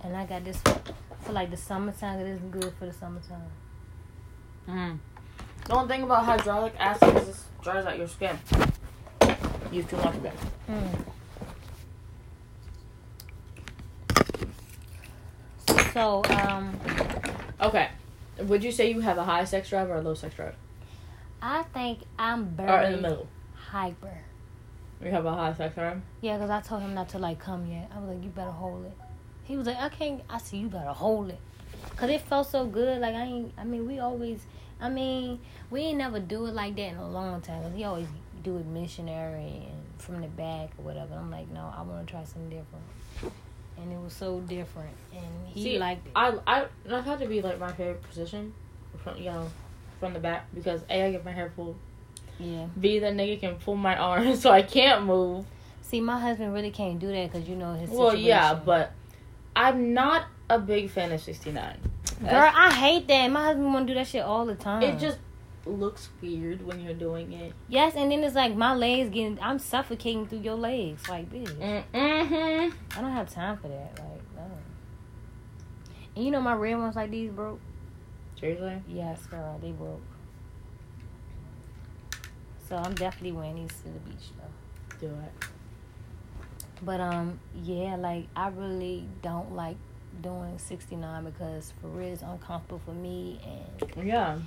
and 0.03 0.17
I 0.17 0.27
got 0.27 0.45
this 0.45 0.61
for 1.23 1.33
like 1.33 1.51
the 1.51 1.57
summertime. 1.57 2.21
It 2.21 2.27
is 2.29 2.41
good 2.51 2.73
for 2.79 2.87
the 2.87 2.93
summertime. 2.93 3.51
Mm. 4.69 4.99
The 5.67 5.73
only 5.75 5.89
thing 5.89 6.03
about 6.03 6.25
hydraulic 6.25 6.75
acid 6.79 7.17
is 7.17 7.29
it 7.29 7.37
dries 7.63 7.87
out 7.87 7.97
your 7.99 8.09
skin. 8.09 8.39
Use 9.73 9.87
too 9.87 9.97
much 9.97 10.15
of 10.15 10.25
it. 10.25 10.35
Mm. 10.69 11.05
So, 15.93 16.23
um, 16.31 16.79
Okay. 17.61 17.89
Would 18.39 18.65
you 18.65 18.73
say 18.73 18.91
you 18.91 19.01
have 19.01 19.17
a 19.17 19.23
high 19.25 19.45
sex 19.45 19.69
drive 19.71 19.89
or 19.89 19.97
a 19.97 20.01
low 20.03 20.15
sex 20.15 20.35
drive? 20.35 20.57
I 21.41 21.63
think 21.63 22.01
I'm 22.19 22.55
Or 22.59 22.81
in 22.83 22.93
the 22.97 23.01
middle? 23.01 23.29
hyper. 23.55 24.19
You 25.03 25.11
have 25.11 25.25
a 25.25 25.33
high 25.33 25.53
sex 25.55 25.75
drive? 25.77 26.01
Yeah, 26.21 26.35
because 26.37 26.51
I 26.51 26.61
told 26.61 26.83
him 26.83 26.95
not 26.95 27.09
to 27.11 27.19
like 27.19 27.39
come 27.39 27.67
yet. 27.71 27.91
I 27.95 28.01
was 28.01 28.09
like, 28.15 28.25
you 28.25 28.31
better 28.31 28.51
hold 28.51 28.87
it. 28.87 28.97
He 29.45 29.57
was 29.57 29.67
like, 29.67 29.77
I 29.77 29.89
can't. 29.89 30.23
I 30.29 30.39
said, 30.39 30.59
you 30.59 30.69
better 30.69 30.89
hold 30.93 31.31
it. 31.31 31.39
Because 31.91 32.11
it 32.11 32.21
felt 32.23 32.49
so 32.49 32.67
good. 32.67 33.01
Like, 33.01 33.15
I 33.15 33.23
ain't, 33.25 33.53
I 33.59 33.65
mean, 33.65 33.87
we 33.87 33.99
always, 33.99 34.45
I 34.81 34.89
mean, 34.89 35.41
we 35.71 35.81
ain't 35.83 35.99
never 35.99 36.21
do 36.21 36.47
it 36.47 36.55
like 36.55 36.77
that 36.77 36.89
in 36.93 36.97
a 36.97 37.09
long 37.09 37.41
time. 37.41 37.63
'Cause 37.63 37.73
he 37.75 37.85
always 37.85 38.07
do 38.43 38.57
it 38.59 38.67
missionary 38.67 39.67
and 39.71 39.83
from 39.99 40.21
the 40.21 40.27
back 40.29 40.71
or 40.79 40.85
whatever. 40.85 41.15
I'm 41.15 41.31
like, 41.31 41.49
no, 41.51 41.73
I 41.77 41.83
want 41.83 42.07
to 42.07 42.13
try 42.13 42.25
something 42.25 42.51
different. 42.51 42.85
And 43.79 43.93
it 43.93 43.99
was 44.01 44.13
so 44.13 44.41
different. 44.41 44.95
And 45.13 45.25
he 45.49 45.63
See, 45.63 45.79
liked 45.79 46.07
it. 46.07 46.13
I 46.15 46.35
I 46.47 46.67
that 46.87 47.05
had 47.05 47.19
to 47.21 47.27
be 47.27 47.41
like 47.43 47.59
my 47.59 47.73
favorite 47.73 48.03
position, 48.03 48.53
from 49.03 49.17
you 49.17 49.25
know, 49.25 49.51
from 49.99 50.13
the 50.13 50.21
back 50.21 50.47
because 50.55 50.83
a 50.91 51.07
I 51.07 51.11
get 51.13 51.25
my 51.25 51.33
hair 51.33 51.53
pulled. 51.57 51.77
yeah. 52.39 52.67
B 52.79 52.99
the 52.99 53.07
nigga 53.07 53.41
can 53.41 53.55
pull 53.57 53.77
my 53.77 53.97
arm 53.97 54.37
so 54.43 54.51
I 54.51 54.63
can't 54.63 55.05
move. 55.05 55.47
See, 55.83 56.01
my 56.01 56.21
husband 56.21 56.53
really 56.55 56.71
can't 56.71 56.99
do 56.99 57.09
that 57.09 57.33
because 57.33 57.49
you 57.49 57.57
know 57.57 57.75
his 57.75 57.91
Well, 57.91 58.15
yeah, 58.15 58.55
but 58.55 58.93
I'm 59.57 59.93
not 59.95 60.25
a 60.49 60.59
big 60.59 60.91
fan 60.91 61.13
of 61.13 61.21
69. 61.21 61.79
Girl, 62.21 62.51
I 62.55 62.73
hate 62.73 63.09
that. 63.09 63.29
My 63.29 63.45
husband 63.45 63.73
want 63.73 63.87
to 63.87 63.93
do 63.93 63.99
that 63.99 64.07
shit 64.07 64.23
all 64.23 64.47
the 64.47 64.55
time. 64.55 64.83
It 64.83 64.99
just 64.99 65.19
looks 65.67 66.11
weird 66.21 66.65
when 66.65 66.81
you're 66.81 66.95
doing 66.95 67.33
it. 67.33 67.53
Yes, 67.69 67.95
and 67.97 68.11
then 68.11 68.23
it's 68.23 68.35
like 68.35 68.55
my 68.55 68.75
legs 68.75 69.11
getting. 69.11 69.39
I'm 69.41 69.59
suffocating 69.59 70.27
through 70.27 70.41
your 70.41 70.57
legs 70.57 71.09
like 71.09 71.31
this. 71.31 71.51
Mm-hmm. 71.51 72.99
I 72.99 73.01
don't 73.01 73.13
have 73.13 73.31
time 73.33 73.57
for 73.59 73.69
that. 73.69 73.99
Like 73.99 74.23
no. 74.37 74.51
And 76.17 76.25
you 76.25 76.31
know 76.31 76.41
my 76.41 76.55
red 76.55 76.77
ones 76.77 76.97
like 76.97 77.11
these 77.11 77.31
broke. 77.31 77.61
Seriously? 78.39 78.83
Yes, 78.89 79.25
girl, 79.27 79.59
they 79.61 79.73
broke. 79.73 80.03
So 82.69 82.77
I'm 82.77 82.95
definitely 82.95 83.33
wearing 83.33 83.57
these 83.57 83.73
to 83.79 83.85
the 83.85 83.99
beach 84.01 84.31
though. 84.39 85.07
Do 85.07 85.15
it. 85.15 85.47
But 86.83 87.01
um, 87.01 87.41
yeah, 87.63 87.97
like 87.97 88.27
I 88.37 88.49
really 88.49 89.09
don't 89.23 89.55
like 89.55 89.77
doing 90.23 90.59
69 90.59 91.25
because 91.25 91.73
for 91.81 91.89
real 91.89 92.13
it's 92.13 92.23
uncomfortable 92.23 92.81
for 92.85 92.93
me 92.95 93.41
and 93.45 94.07
Yeah. 94.07 94.39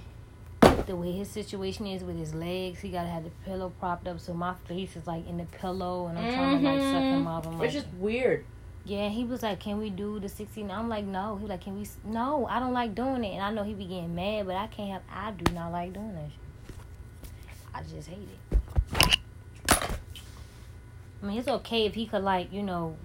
the 0.85 0.95
way 0.95 1.11
his 1.11 1.29
situation 1.29 1.85
is 1.87 2.03
with 2.03 2.17
his 2.17 2.33
legs, 2.33 2.79
he 2.81 2.89
gotta 2.89 3.07
have 3.09 3.23
the 3.23 3.29
pillow 3.45 3.71
propped 3.79 4.07
up 4.07 4.19
so 4.19 4.33
my 4.33 4.53
face 4.67 4.95
is 4.95 5.05
like 5.07 5.27
in 5.27 5.37
the 5.37 5.45
pillow 5.45 6.07
and 6.07 6.17
I'm 6.17 6.33
trying 6.33 6.59
to 6.59 6.63
like 6.69 6.79
suck 6.79 7.01
him 7.01 7.19
mm-hmm. 7.19 7.27
off. 7.27 7.47
I'm 7.47 7.57
like, 7.59 7.65
It's 7.65 7.73
just 7.75 7.87
weird. 7.95 8.45
yeah, 8.85 9.09
he 9.09 9.23
was 9.25 9.43
like, 9.43 9.59
"Can 9.59 9.79
we 9.79 9.89
do 9.89 10.19
the 10.19 10.29
16?" 10.29 10.71
I'm 10.71 10.87
like, 10.87 11.03
"No." 11.05 11.35
He 11.35 11.43
was 11.43 11.49
like, 11.49 11.61
"Can 11.61 11.77
we?" 11.77 11.85
No, 12.05 12.45
I 12.47 12.59
don't 12.59 12.73
like 12.73 12.95
doing 12.95 13.23
it, 13.25 13.33
and 13.33 13.43
I 13.43 13.51
know 13.51 13.63
he 13.63 13.73
be 13.73 13.85
getting 13.85 14.15
mad, 14.15 14.45
but 14.47 14.55
I 14.55 14.67
can't 14.67 14.91
have. 14.91 15.01
I 15.11 15.31
do 15.31 15.51
not 15.53 15.71
like 15.73 15.91
doing 15.93 16.13
that. 16.15 16.29
shit. 16.31 16.39
I 17.75 17.81
just 17.83 18.07
hate 18.07 18.27
it. 18.51 19.97
I 21.21 21.25
mean, 21.25 21.37
it's 21.39 21.47
okay 21.47 21.85
if 21.85 21.95
he 21.95 22.05
could 22.05 22.23
like 22.23 22.53
you 22.53 22.63
know, 22.63 22.95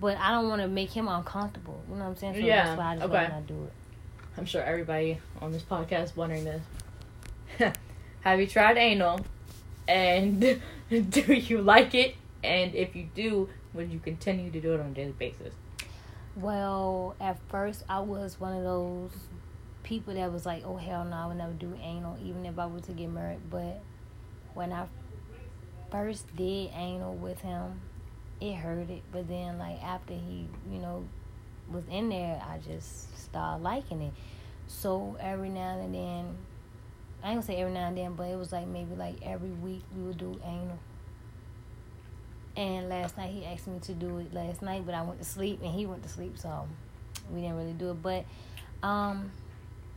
but 0.00 0.16
I 0.18 0.30
don't 0.30 0.48
want 0.48 0.62
to 0.62 0.68
make 0.68 0.90
him 0.90 1.08
uncomfortable. 1.08 1.80
You 1.88 1.96
know 1.96 2.04
what 2.04 2.10
I'm 2.10 2.16
saying? 2.16 2.34
So 2.34 2.40
Yeah, 2.40 2.64
that's 2.66 2.78
why 2.78 2.92
I 2.92 2.94
just 2.96 3.08
okay. 3.08 3.28
not 3.28 3.46
do 3.46 3.64
it. 3.64 3.72
I'm 4.38 4.44
sure 4.44 4.62
everybody 4.62 5.18
on 5.40 5.52
this 5.52 5.62
podcast 5.62 6.04
is 6.04 6.16
wondering 6.16 6.44
this. 6.44 6.62
Have 8.20 8.40
you 8.40 8.46
tried 8.46 8.76
anal? 8.76 9.20
And 9.88 10.40
do 10.90 11.32
you 11.32 11.62
like 11.62 11.94
it? 11.94 12.16
And 12.44 12.74
if 12.74 12.94
you 12.94 13.08
do, 13.14 13.48
would 13.72 13.90
you 13.90 13.98
continue 13.98 14.50
to 14.50 14.60
do 14.60 14.74
it 14.74 14.80
on 14.80 14.86
a 14.86 14.90
daily 14.90 15.12
basis? 15.12 15.54
Well, 16.34 17.16
at 17.18 17.38
first 17.48 17.84
I 17.88 18.00
was 18.00 18.38
one 18.38 18.54
of 18.56 18.62
those 18.62 19.12
people 19.82 20.12
that 20.14 20.30
was 20.30 20.44
like, 20.44 20.64
"Oh 20.66 20.76
hell 20.76 21.04
no, 21.04 21.16
I 21.16 21.26
would 21.26 21.38
never 21.38 21.52
do 21.52 21.78
anal, 21.82 22.18
even 22.22 22.44
if 22.44 22.58
I 22.58 22.66
were 22.66 22.80
to 22.80 22.92
get 22.92 23.08
married." 23.08 23.40
But 23.48 23.80
when 24.52 24.72
I 24.72 24.86
first 25.90 26.34
did 26.36 26.70
anal 26.74 27.14
with 27.14 27.40
him, 27.40 27.80
it 28.40 28.54
hurt 28.54 28.90
it. 28.90 29.02
But 29.12 29.28
then, 29.28 29.58
like 29.58 29.82
after 29.82 30.14
he, 30.14 30.48
you 30.70 30.78
know, 30.78 31.04
was 31.70 31.84
in 31.90 32.08
there, 32.08 32.40
I 32.48 32.58
just 32.58 33.18
started 33.18 33.62
liking 33.62 34.02
it. 34.02 34.12
So 34.68 35.16
every 35.20 35.48
now 35.48 35.78
and 35.80 35.94
then, 35.94 36.36
I 37.22 37.28
ain't 37.30 37.36
gonna 37.36 37.42
say 37.42 37.56
every 37.56 37.72
now 37.72 37.88
and 37.88 37.96
then, 37.96 38.14
but 38.14 38.24
it 38.24 38.36
was 38.36 38.52
like 38.52 38.66
maybe 38.66 38.94
like 38.94 39.16
every 39.22 39.50
week 39.50 39.82
we 39.96 40.02
would 40.02 40.18
do 40.18 40.38
anal. 40.44 40.78
And 42.56 42.88
last 42.88 43.16
night 43.18 43.30
he 43.30 43.44
asked 43.44 43.66
me 43.66 43.78
to 43.80 43.92
do 43.92 44.18
it 44.18 44.32
last 44.32 44.62
night, 44.62 44.84
but 44.86 44.94
I 44.94 45.02
went 45.02 45.18
to 45.18 45.24
sleep 45.24 45.60
and 45.62 45.74
he 45.74 45.86
went 45.86 46.02
to 46.04 46.08
sleep, 46.08 46.38
so 46.38 46.66
we 47.30 47.42
didn't 47.42 47.56
really 47.56 47.74
do 47.74 47.90
it. 47.90 48.02
But 48.02 48.24
um, 48.82 49.30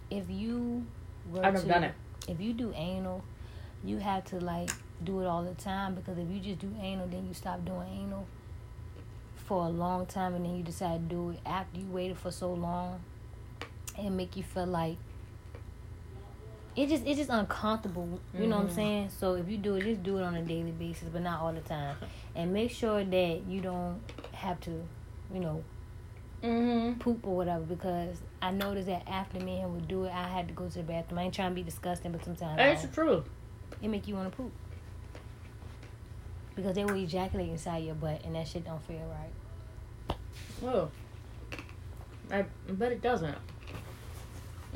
if 0.10 0.30
you 0.30 0.86
were 1.32 1.46
I've 1.46 1.62
to, 1.62 1.68
done 1.68 1.84
it. 1.86 1.94
if 2.28 2.42
you 2.42 2.54
do 2.54 2.74
anal, 2.76 3.24
you 3.84 3.98
have 3.98 4.26
to 4.26 4.40
like 4.40 4.72
do 5.04 5.22
it 5.22 5.26
all 5.26 5.44
the 5.44 5.54
time 5.54 5.96
because 5.96 6.18
if 6.18 6.30
you 6.30 6.40
just 6.40 6.60
do 6.60 6.74
anal, 6.82 7.08
then 7.08 7.28
you 7.28 7.34
stop 7.34 7.64
doing 7.66 7.88
anal 8.04 8.26
for 9.36 9.66
a 9.66 9.70
long 9.70 10.06
time, 10.06 10.36
and 10.36 10.46
then 10.46 10.56
you 10.56 10.64
decide 10.64 11.10
to 11.10 11.16
do 11.16 11.30
it 11.32 11.40
after 11.46 11.80
you 11.80 11.86
waited 11.88 12.18
for 12.18 12.30
so 12.32 12.54
long, 12.54 13.00
and 13.98 14.16
make 14.16 14.36
you 14.38 14.44
feel 14.44 14.66
like 14.68 14.98
it 16.76 16.88
just 16.88 17.06
it's 17.06 17.18
just 17.18 17.30
uncomfortable. 17.30 18.20
You 18.38 18.48
know 18.48 18.58
what 18.58 18.64
I'm 18.64 18.70
Mhm. 18.70 18.76
saying? 18.76 19.10
So 19.10 19.34
if 19.36 19.50
you 19.50 19.58
do 19.58 19.76
it, 19.76 19.84
just 19.84 20.04
do 20.04 20.18
it 20.18 20.24
on 20.24 20.36
a 20.36 20.44
daily 20.44 20.72
basis, 20.72 21.10
but 21.10 21.22
not 21.22 21.42
all 21.42 21.52
the 21.54 21.62
time, 21.62 21.96
and 22.36 22.54
make 22.54 22.72
sure 22.72 23.04
that 23.04 23.42
you 23.48 23.62
don't 23.62 24.00
have 24.34 24.60
to, 24.62 24.72
you 25.34 25.40
know, 25.40 25.64
Mm-hmm. 26.42 27.00
poop 27.00 27.28
or 27.28 27.36
whatever 27.36 27.66
because 27.66 28.22
I 28.42 28.52
noticed 28.52 28.88
that 28.88 29.04
after 29.10 29.42
me 29.42 29.60
and 29.60 29.74
would 29.74 29.90
do 29.90 30.06
it, 30.06 30.14
I 30.14 30.30
had 30.30 30.48
to 30.48 30.54
go 30.54 30.70
to 30.70 30.74
the 30.78 30.84
bathroom. 30.84 31.20
I 31.20 31.24
ain't 31.24 31.34
trying 31.34 31.50
to 31.52 31.56
be 31.56 31.64
disgusting, 31.64 32.14
but 32.14 32.24
sometimes 32.24 32.62
I 32.62 32.68
It's 32.68 32.84
don't. 32.84 32.94
true. 32.94 33.24
it 33.82 33.90
make 33.90 34.08
you 34.08 34.16
want 34.16 34.32
to 34.32 34.38
poop 34.38 34.52
because 36.62 36.76
they 36.76 36.86
will 36.86 36.96
ejaculate 36.96 37.50
inside 37.50 37.80
your 37.80 37.96
butt, 37.96 38.22
and 38.26 38.36
that 38.36 38.48
shit 38.48 38.66
don't 38.66 38.84
feel 38.86 38.98
right. 38.98 40.18
Oh. 40.64 40.90
I 42.32 42.46
bet 42.70 42.92
it 42.92 43.02
doesn't. 43.02 43.38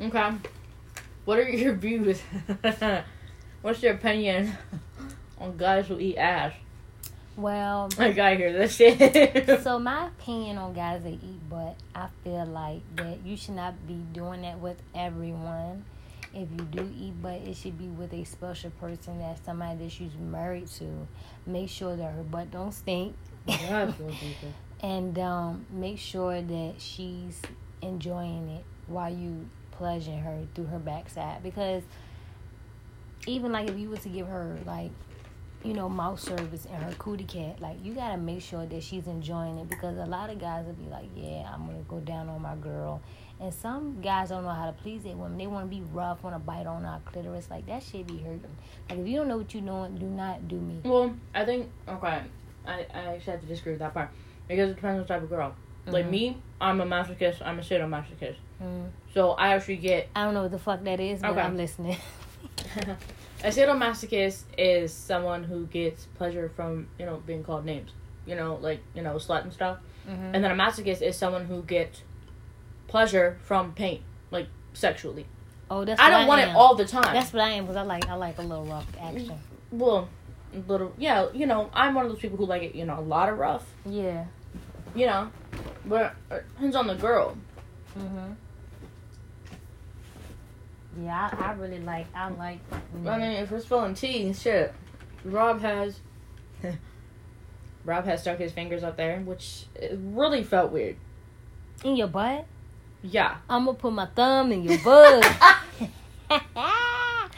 Okay. 0.00 0.32
What 1.24 1.38
are 1.38 1.48
your 1.48 1.74
views? 1.74 2.20
What's 3.62 3.82
your 3.82 3.94
opinion 3.94 4.56
on 5.38 5.56
guys 5.56 5.86
who 5.86 5.98
eat 5.98 6.16
ass? 6.16 6.52
Well, 7.36 7.88
I 7.98 8.12
gotta 8.12 8.36
hear 8.36 8.52
this 8.52 8.76
shit. 8.76 9.62
so 9.62 9.78
my 9.78 10.06
opinion 10.06 10.56
on 10.58 10.72
guys 10.72 11.02
that 11.02 11.12
eat 11.12 11.48
butt, 11.50 11.76
I 11.94 12.08
feel 12.22 12.46
like 12.46 12.82
that 12.96 13.18
you 13.24 13.36
should 13.36 13.56
not 13.56 13.86
be 13.86 13.94
doing 14.12 14.42
that 14.42 14.60
with 14.60 14.76
everyone. 14.94 15.84
If 16.34 16.48
you 16.50 16.66
do 16.70 16.92
eat 16.98 17.20
butt, 17.22 17.40
it 17.46 17.56
should 17.56 17.78
be 17.78 17.86
with 17.86 18.12
a 18.12 18.24
special 18.24 18.70
person 18.72 19.18
that 19.18 19.44
somebody 19.44 19.84
that 19.84 19.92
she's 19.92 20.14
married 20.18 20.66
to. 20.78 21.06
Make 21.46 21.68
sure 21.70 21.96
that 21.96 22.12
her 22.12 22.22
butt 22.22 22.50
don't 22.50 22.72
stink. 22.72 23.14
and 24.80 25.18
um, 25.18 25.66
make 25.70 25.98
sure 25.98 26.40
that 26.42 26.74
she's 26.78 27.40
enjoying 27.82 28.48
it 28.48 28.64
while 28.86 29.12
you 29.12 29.48
pleasuring 29.70 30.20
her 30.20 30.44
through 30.54 30.66
her 30.66 30.78
backside 30.78 31.42
because 31.42 31.82
even 33.26 33.52
like 33.52 33.68
if 33.68 33.78
you 33.78 33.90
were 33.90 33.96
to 33.96 34.08
give 34.08 34.26
her 34.26 34.56
like 34.66 34.90
you 35.64 35.72
know 35.72 35.88
mouth 35.88 36.20
service 36.20 36.66
and 36.70 36.82
her 36.82 36.92
cootie 36.98 37.24
cat 37.24 37.60
like 37.60 37.76
you 37.82 37.94
gotta 37.94 38.16
make 38.16 38.42
sure 38.42 38.66
that 38.66 38.82
she's 38.82 39.06
enjoying 39.06 39.58
it 39.58 39.68
because 39.68 39.96
a 39.98 40.06
lot 40.06 40.30
of 40.30 40.38
guys 40.38 40.64
will 40.66 40.74
be 40.74 40.88
like 40.90 41.08
yeah 41.16 41.50
i'm 41.52 41.66
gonna 41.66 41.78
go 41.88 41.98
down 42.00 42.28
on 42.28 42.40
my 42.40 42.54
girl 42.56 43.00
and 43.40 43.52
some 43.52 44.00
guys 44.00 44.28
don't 44.28 44.44
know 44.44 44.50
how 44.50 44.66
to 44.66 44.72
please 44.72 45.02
their 45.02 45.16
women 45.16 45.36
they 45.38 45.46
want 45.46 45.68
to 45.68 45.76
be 45.76 45.82
rough 45.92 46.22
want 46.22 46.34
to 46.34 46.38
bite 46.40 46.66
on 46.66 46.84
our 46.84 47.00
clitoris 47.04 47.48
like 47.50 47.66
that 47.66 47.82
shit 47.82 48.06
be 48.06 48.18
hurting 48.18 48.56
like 48.88 48.98
if 48.98 49.06
you 49.06 49.16
don't 49.16 49.28
know 49.28 49.38
what 49.38 49.52
you're 49.52 49.62
doing 49.62 49.96
do 49.96 50.06
not 50.06 50.46
do 50.48 50.56
me 50.56 50.80
Well, 50.84 51.14
I 51.34 51.44
think 51.44 51.68
okay. 51.88 52.22
I, 52.66 52.86
I 52.94 52.98
actually 53.14 53.32
have 53.32 53.40
to 53.40 53.46
disagree 53.46 53.72
with 53.72 53.80
that 53.80 53.92
part 53.92 54.10
because 54.48 54.70
it 54.70 54.76
depends 54.76 54.96
on 54.96 55.02
the 55.02 55.08
type 55.08 55.22
of 55.22 55.28
girl. 55.28 55.54
Like 55.86 56.06
Mhm. 56.06 56.10
me, 56.10 56.36
I'm 56.60 56.80
a 56.80 56.86
masochist. 56.86 57.42
I'm 57.44 57.58
a 57.58 57.62
sadomasochist. 57.62 58.36
Mm. 58.62 58.88
So 59.12 59.32
I 59.32 59.48
actually 59.54 59.76
get 59.76 60.08
i 60.16 60.24
don't 60.24 60.32
know 60.34 60.42
what 60.42 60.50
the 60.52 60.58
fuck 60.58 60.82
that 60.84 61.00
is 61.00 61.20
but 61.20 61.32
Okay. 61.32 61.40
i'm 61.40 61.56
listening 61.56 61.96
a 63.44 63.48
sadomasochist 63.48 64.44
is 64.56 64.92
someone 64.92 65.44
who 65.44 65.66
gets 65.66 66.06
pleasure 66.14 66.48
from 66.54 66.88
you 66.98 67.06
know 67.06 67.22
being 67.26 67.42
called 67.44 67.64
names. 67.64 67.90
You 68.26 68.36
know, 68.36 68.54
like 68.62 68.80
you 68.94 69.02
know 69.02 69.16
slut 69.16 69.42
and 69.42 69.52
stuff. 69.52 69.78
Mhm. 70.08 70.30
And 70.34 70.44
then 70.44 70.50
a 70.50 70.54
masochist 70.54 71.02
is 71.02 71.16
someone 71.16 71.44
who 71.44 71.62
gets 71.62 72.02
pleasure 72.94 73.36
from 73.42 73.72
pain, 73.72 74.00
like 74.30 74.46
sexually. 74.72 75.26
Oh, 75.68 75.84
that's 75.84 76.00
I 76.00 76.10
don't 76.10 76.28
want 76.28 76.42
am. 76.42 76.50
it 76.50 76.52
all 76.54 76.76
the 76.76 76.84
time. 76.84 77.12
That's 77.12 77.32
what 77.32 77.42
I 77.42 77.48
am 77.50 77.64
because 77.64 77.74
I 77.74 77.82
like 77.82 78.08
I 78.08 78.14
like 78.14 78.38
a 78.38 78.42
little 78.42 78.66
rough 78.66 78.86
action. 79.00 79.32
well, 79.72 80.08
a 80.54 80.58
little 80.70 80.92
yeah. 80.96 81.26
You 81.34 81.46
know, 81.46 81.70
I'm 81.74 81.94
one 81.94 82.04
of 82.06 82.12
those 82.12 82.20
people 82.20 82.36
who 82.38 82.46
like 82.46 82.62
it. 82.62 82.76
You 82.76 82.84
know, 82.84 83.00
a 83.00 83.00
lot 83.00 83.28
of 83.28 83.36
rough. 83.36 83.66
Yeah. 83.84 84.26
You 84.94 85.06
know, 85.06 85.30
but 85.86 86.14
it 86.30 86.44
depends 86.54 86.76
on 86.76 86.86
the 86.86 86.94
girl. 86.94 87.36
Mhm. 87.98 88.36
Yeah, 91.02 91.30
I, 91.32 91.46
I 91.46 91.52
really 91.54 91.80
like 91.80 92.06
I 92.14 92.28
like. 92.28 92.60
You 92.94 93.00
know, 93.00 93.10
I 93.10 93.18
mean, 93.18 93.32
if 93.32 93.50
we're 93.50 93.58
spilling 93.58 93.94
tea, 93.94 94.32
shit. 94.32 94.72
Rob 95.24 95.60
has. 95.62 95.98
Rob 97.84 98.04
has 98.04 98.20
stuck 98.20 98.38
his 98.38 98.52
fingers 98.52 98.84
up 98.84 98.96
there, 98.96 99.18
which 99.18 99.66
it 99.74 99.98
really 100.00 100.44
felt 100.44 100.70
weird. 100.70 100.94
in 101.82 101.96
your 101.96 102.06
butt. 102.06 102.46
Yeah. 103.04 103.36
I'm 103.48 103.66
gonna 103.66 103.76
put 103.76 103.92
my 103.92 104.06
thumb 104.06 104.50
in 104.52 104.64
your 104.64 104.78
butt. 104.78 105.24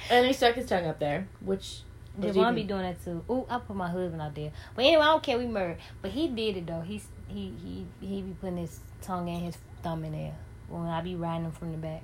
And 0.09 0.25
he 0.25 0.33
stuck 0.33 0.55
his 0.55 0.67
tongue 0.67 0.87
up 0.87 1.01
there, 1.01 1.27
which. 1.41 1.81
Javon 2.21 2.55
be 2.55 2.63
doing 2.63 2.83
that 2.83 3.05
too. 3.05 3.23
Ooh, 3.29 3.45
I 3.51 3.59
put 3.59 3.77
my 3.77 3.89
husband 3.91 4.23
out 4.23 4.35
there. 4.35 4.53
But 4.75 4.85
anyway, 4.85 5.03
I 5.03 5.07
don't 5.07 5.23
care. 5.23 5.37
We 5.37 5.47
married, 5.47 5.79
but 6.01 6.13
he 6.13 6.29
did 6.29 6.57
it 6.57 6.67
though. 6.67 6.81
He's 6.81 7.07
he 7.29 7.53
he 7.63 7.87
he 8.01 8.23
be 8.23 8.33
putting 8.41 8.57
his 8.59 8.79
tongue 9.03 9.29
and 9.29 9.43
his 9.43 9.59
thumb 9.83 10.03
in 10.05 10.13
there 10.13 10.35
when 10.69 10.87
I 10.87 11.03
be 11.03 11.15
riding 11.17 11.45
him 11.47 11.53
from 11.53 11.73
the 11.73 11.79
back. 11.79 12.03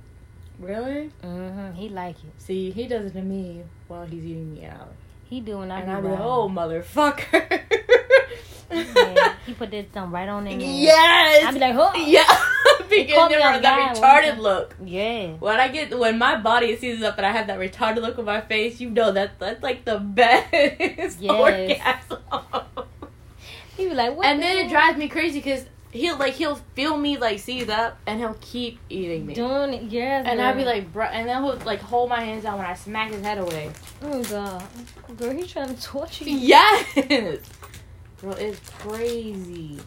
Really? 0.59 1.11
Mm-hmm. 1.23 1.75
He 1.77 1.89
like 1.89 2.17
it. 2.17 2.33
See, 2.39 2.73
he 2.73 2.87
does 2.89 3.07
it 3.07 3.13
to 3.15 3.23
me 3.23 3.63
while 3.89 4.05
he's 4.05 4.23
eating 4.25 4.53
me 4.53 4.67
out. 4.67 4.93
He 5.31 5.41
do 5.41 5.59
when 5.59 5.71
I 5.71 5.81
And 5.81 5.87
be 5.87 5.93
riding. 5.95 6.11
like, 6.11 6.21
oh, 6.21 6.49
motherfucker. 6.49 7.61
yeah, 8.71 9.35
he 9.47 9.55
put 9.55 9.71
this 9.71 9.87
thumb 9.93 10.13
right 10.13 10.29
on 10.29 10.47
in 10.47 10.59
there. 10.59 10.69
yes! 10.71 11.45
I 11.47 11.53
be 11.53 11.59
like, 11.59 11.75
oh 11.77 11.95
yeah. 11.97 12.49
Caught 13.15 13.31
me 13.31 13.37
there 13.37 13.61
that 13.61 13.97
retarded 13.97 14.39
look. 14.39 14.77
yeah. 14.85 15.29
When 15.35 15.59
I 15.61 15.69
get 15.69 15.99
when 15.99 16.19
my 16.19 16.37
body 16.37 16.77
seizes 16.77 17.03
up 17.03 17.17
and 17.19 17.27
I 17.27 17.33
have 17.33 17.47
that 17.49 17.59
retarded 17.59 18.03
look 18.03 18.19
on 18.19 18.25
my 18.25 18.41
face, 18.41 18.81
you 18.81 18.91
know 18.91 19.13
that 19.13 19.39
that's 19.39 19.63
like 19.63 19.85
the 19.85 19.99
best 19.99 20.53
Yes. 21.21 22.11
orgasm. 22.11 22.63
He 23.77 23.89
be 23.89 23.95
like, 23.95 24.17
what? 24.17 24.27
And 24.27 24.39
the 24.39 24.45
then 24.47 24.67
it 24.67 24.69
drives 24.71 24.99
me 24.99 25.09
crazy 25.09 25.39
because 25.41 25.65
he'll 25.93 26.17
like 26.19 26.35
he'll 26.35 26.57
feel 26.75 26.97
me 26.97 27.17
like 27.17 27.39
seize 27.39 27.69
up, 27.69 27.99
and 28.07 28.19
he'll 28.21 28.37
keep 28.41 28.79
eating 28.91 29.27
me. 29.27 29.35
Doing 29.35 29.73
it, 29.75 29.83
yes. 29.85 30.25
and 30.27 30.41
I'd 30.41 30.57
be 30.57 30.65
like, 30.65 30.93
bro, 30.93 31.05
and 31.07 31.29
then 31.29 31.43
he'll 31.43 31.57
like 31.65 31.81
hold 31.81 32.09
my 32.11 32.21
hands 32.21 32.43
down 32.45 32.59
when 32.59 32.67
I 32.67 32.75
smack 32.75 33.11
his 33.13 33.23
head 33.23 33.39
away. 33.39 33.71
oh 34.03 34.23
god, 34.25 34.63
girl, 35.17 35.31
he's 35.31 35.51
trying 35.51 35.75
to 35.75 35.83
torture 35.83 36.25
you. 36.25 36.37
Yes, 36.37 37.41
bro, 38.21 38.33
it's 38.33 38.61
crazy. 38.79 39.79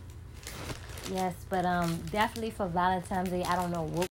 Yes, 1.12 1.34
but 1.50 1.66
um, 1.66 1.98
definitely 2.12 2.52
for 2.52 2.68
Valentine's 2.68 3.30
Day, 3.30 3.44
I 3.44 3.56
don't 3.56 3.72
know 3.72 3.84
what 3.84 4.08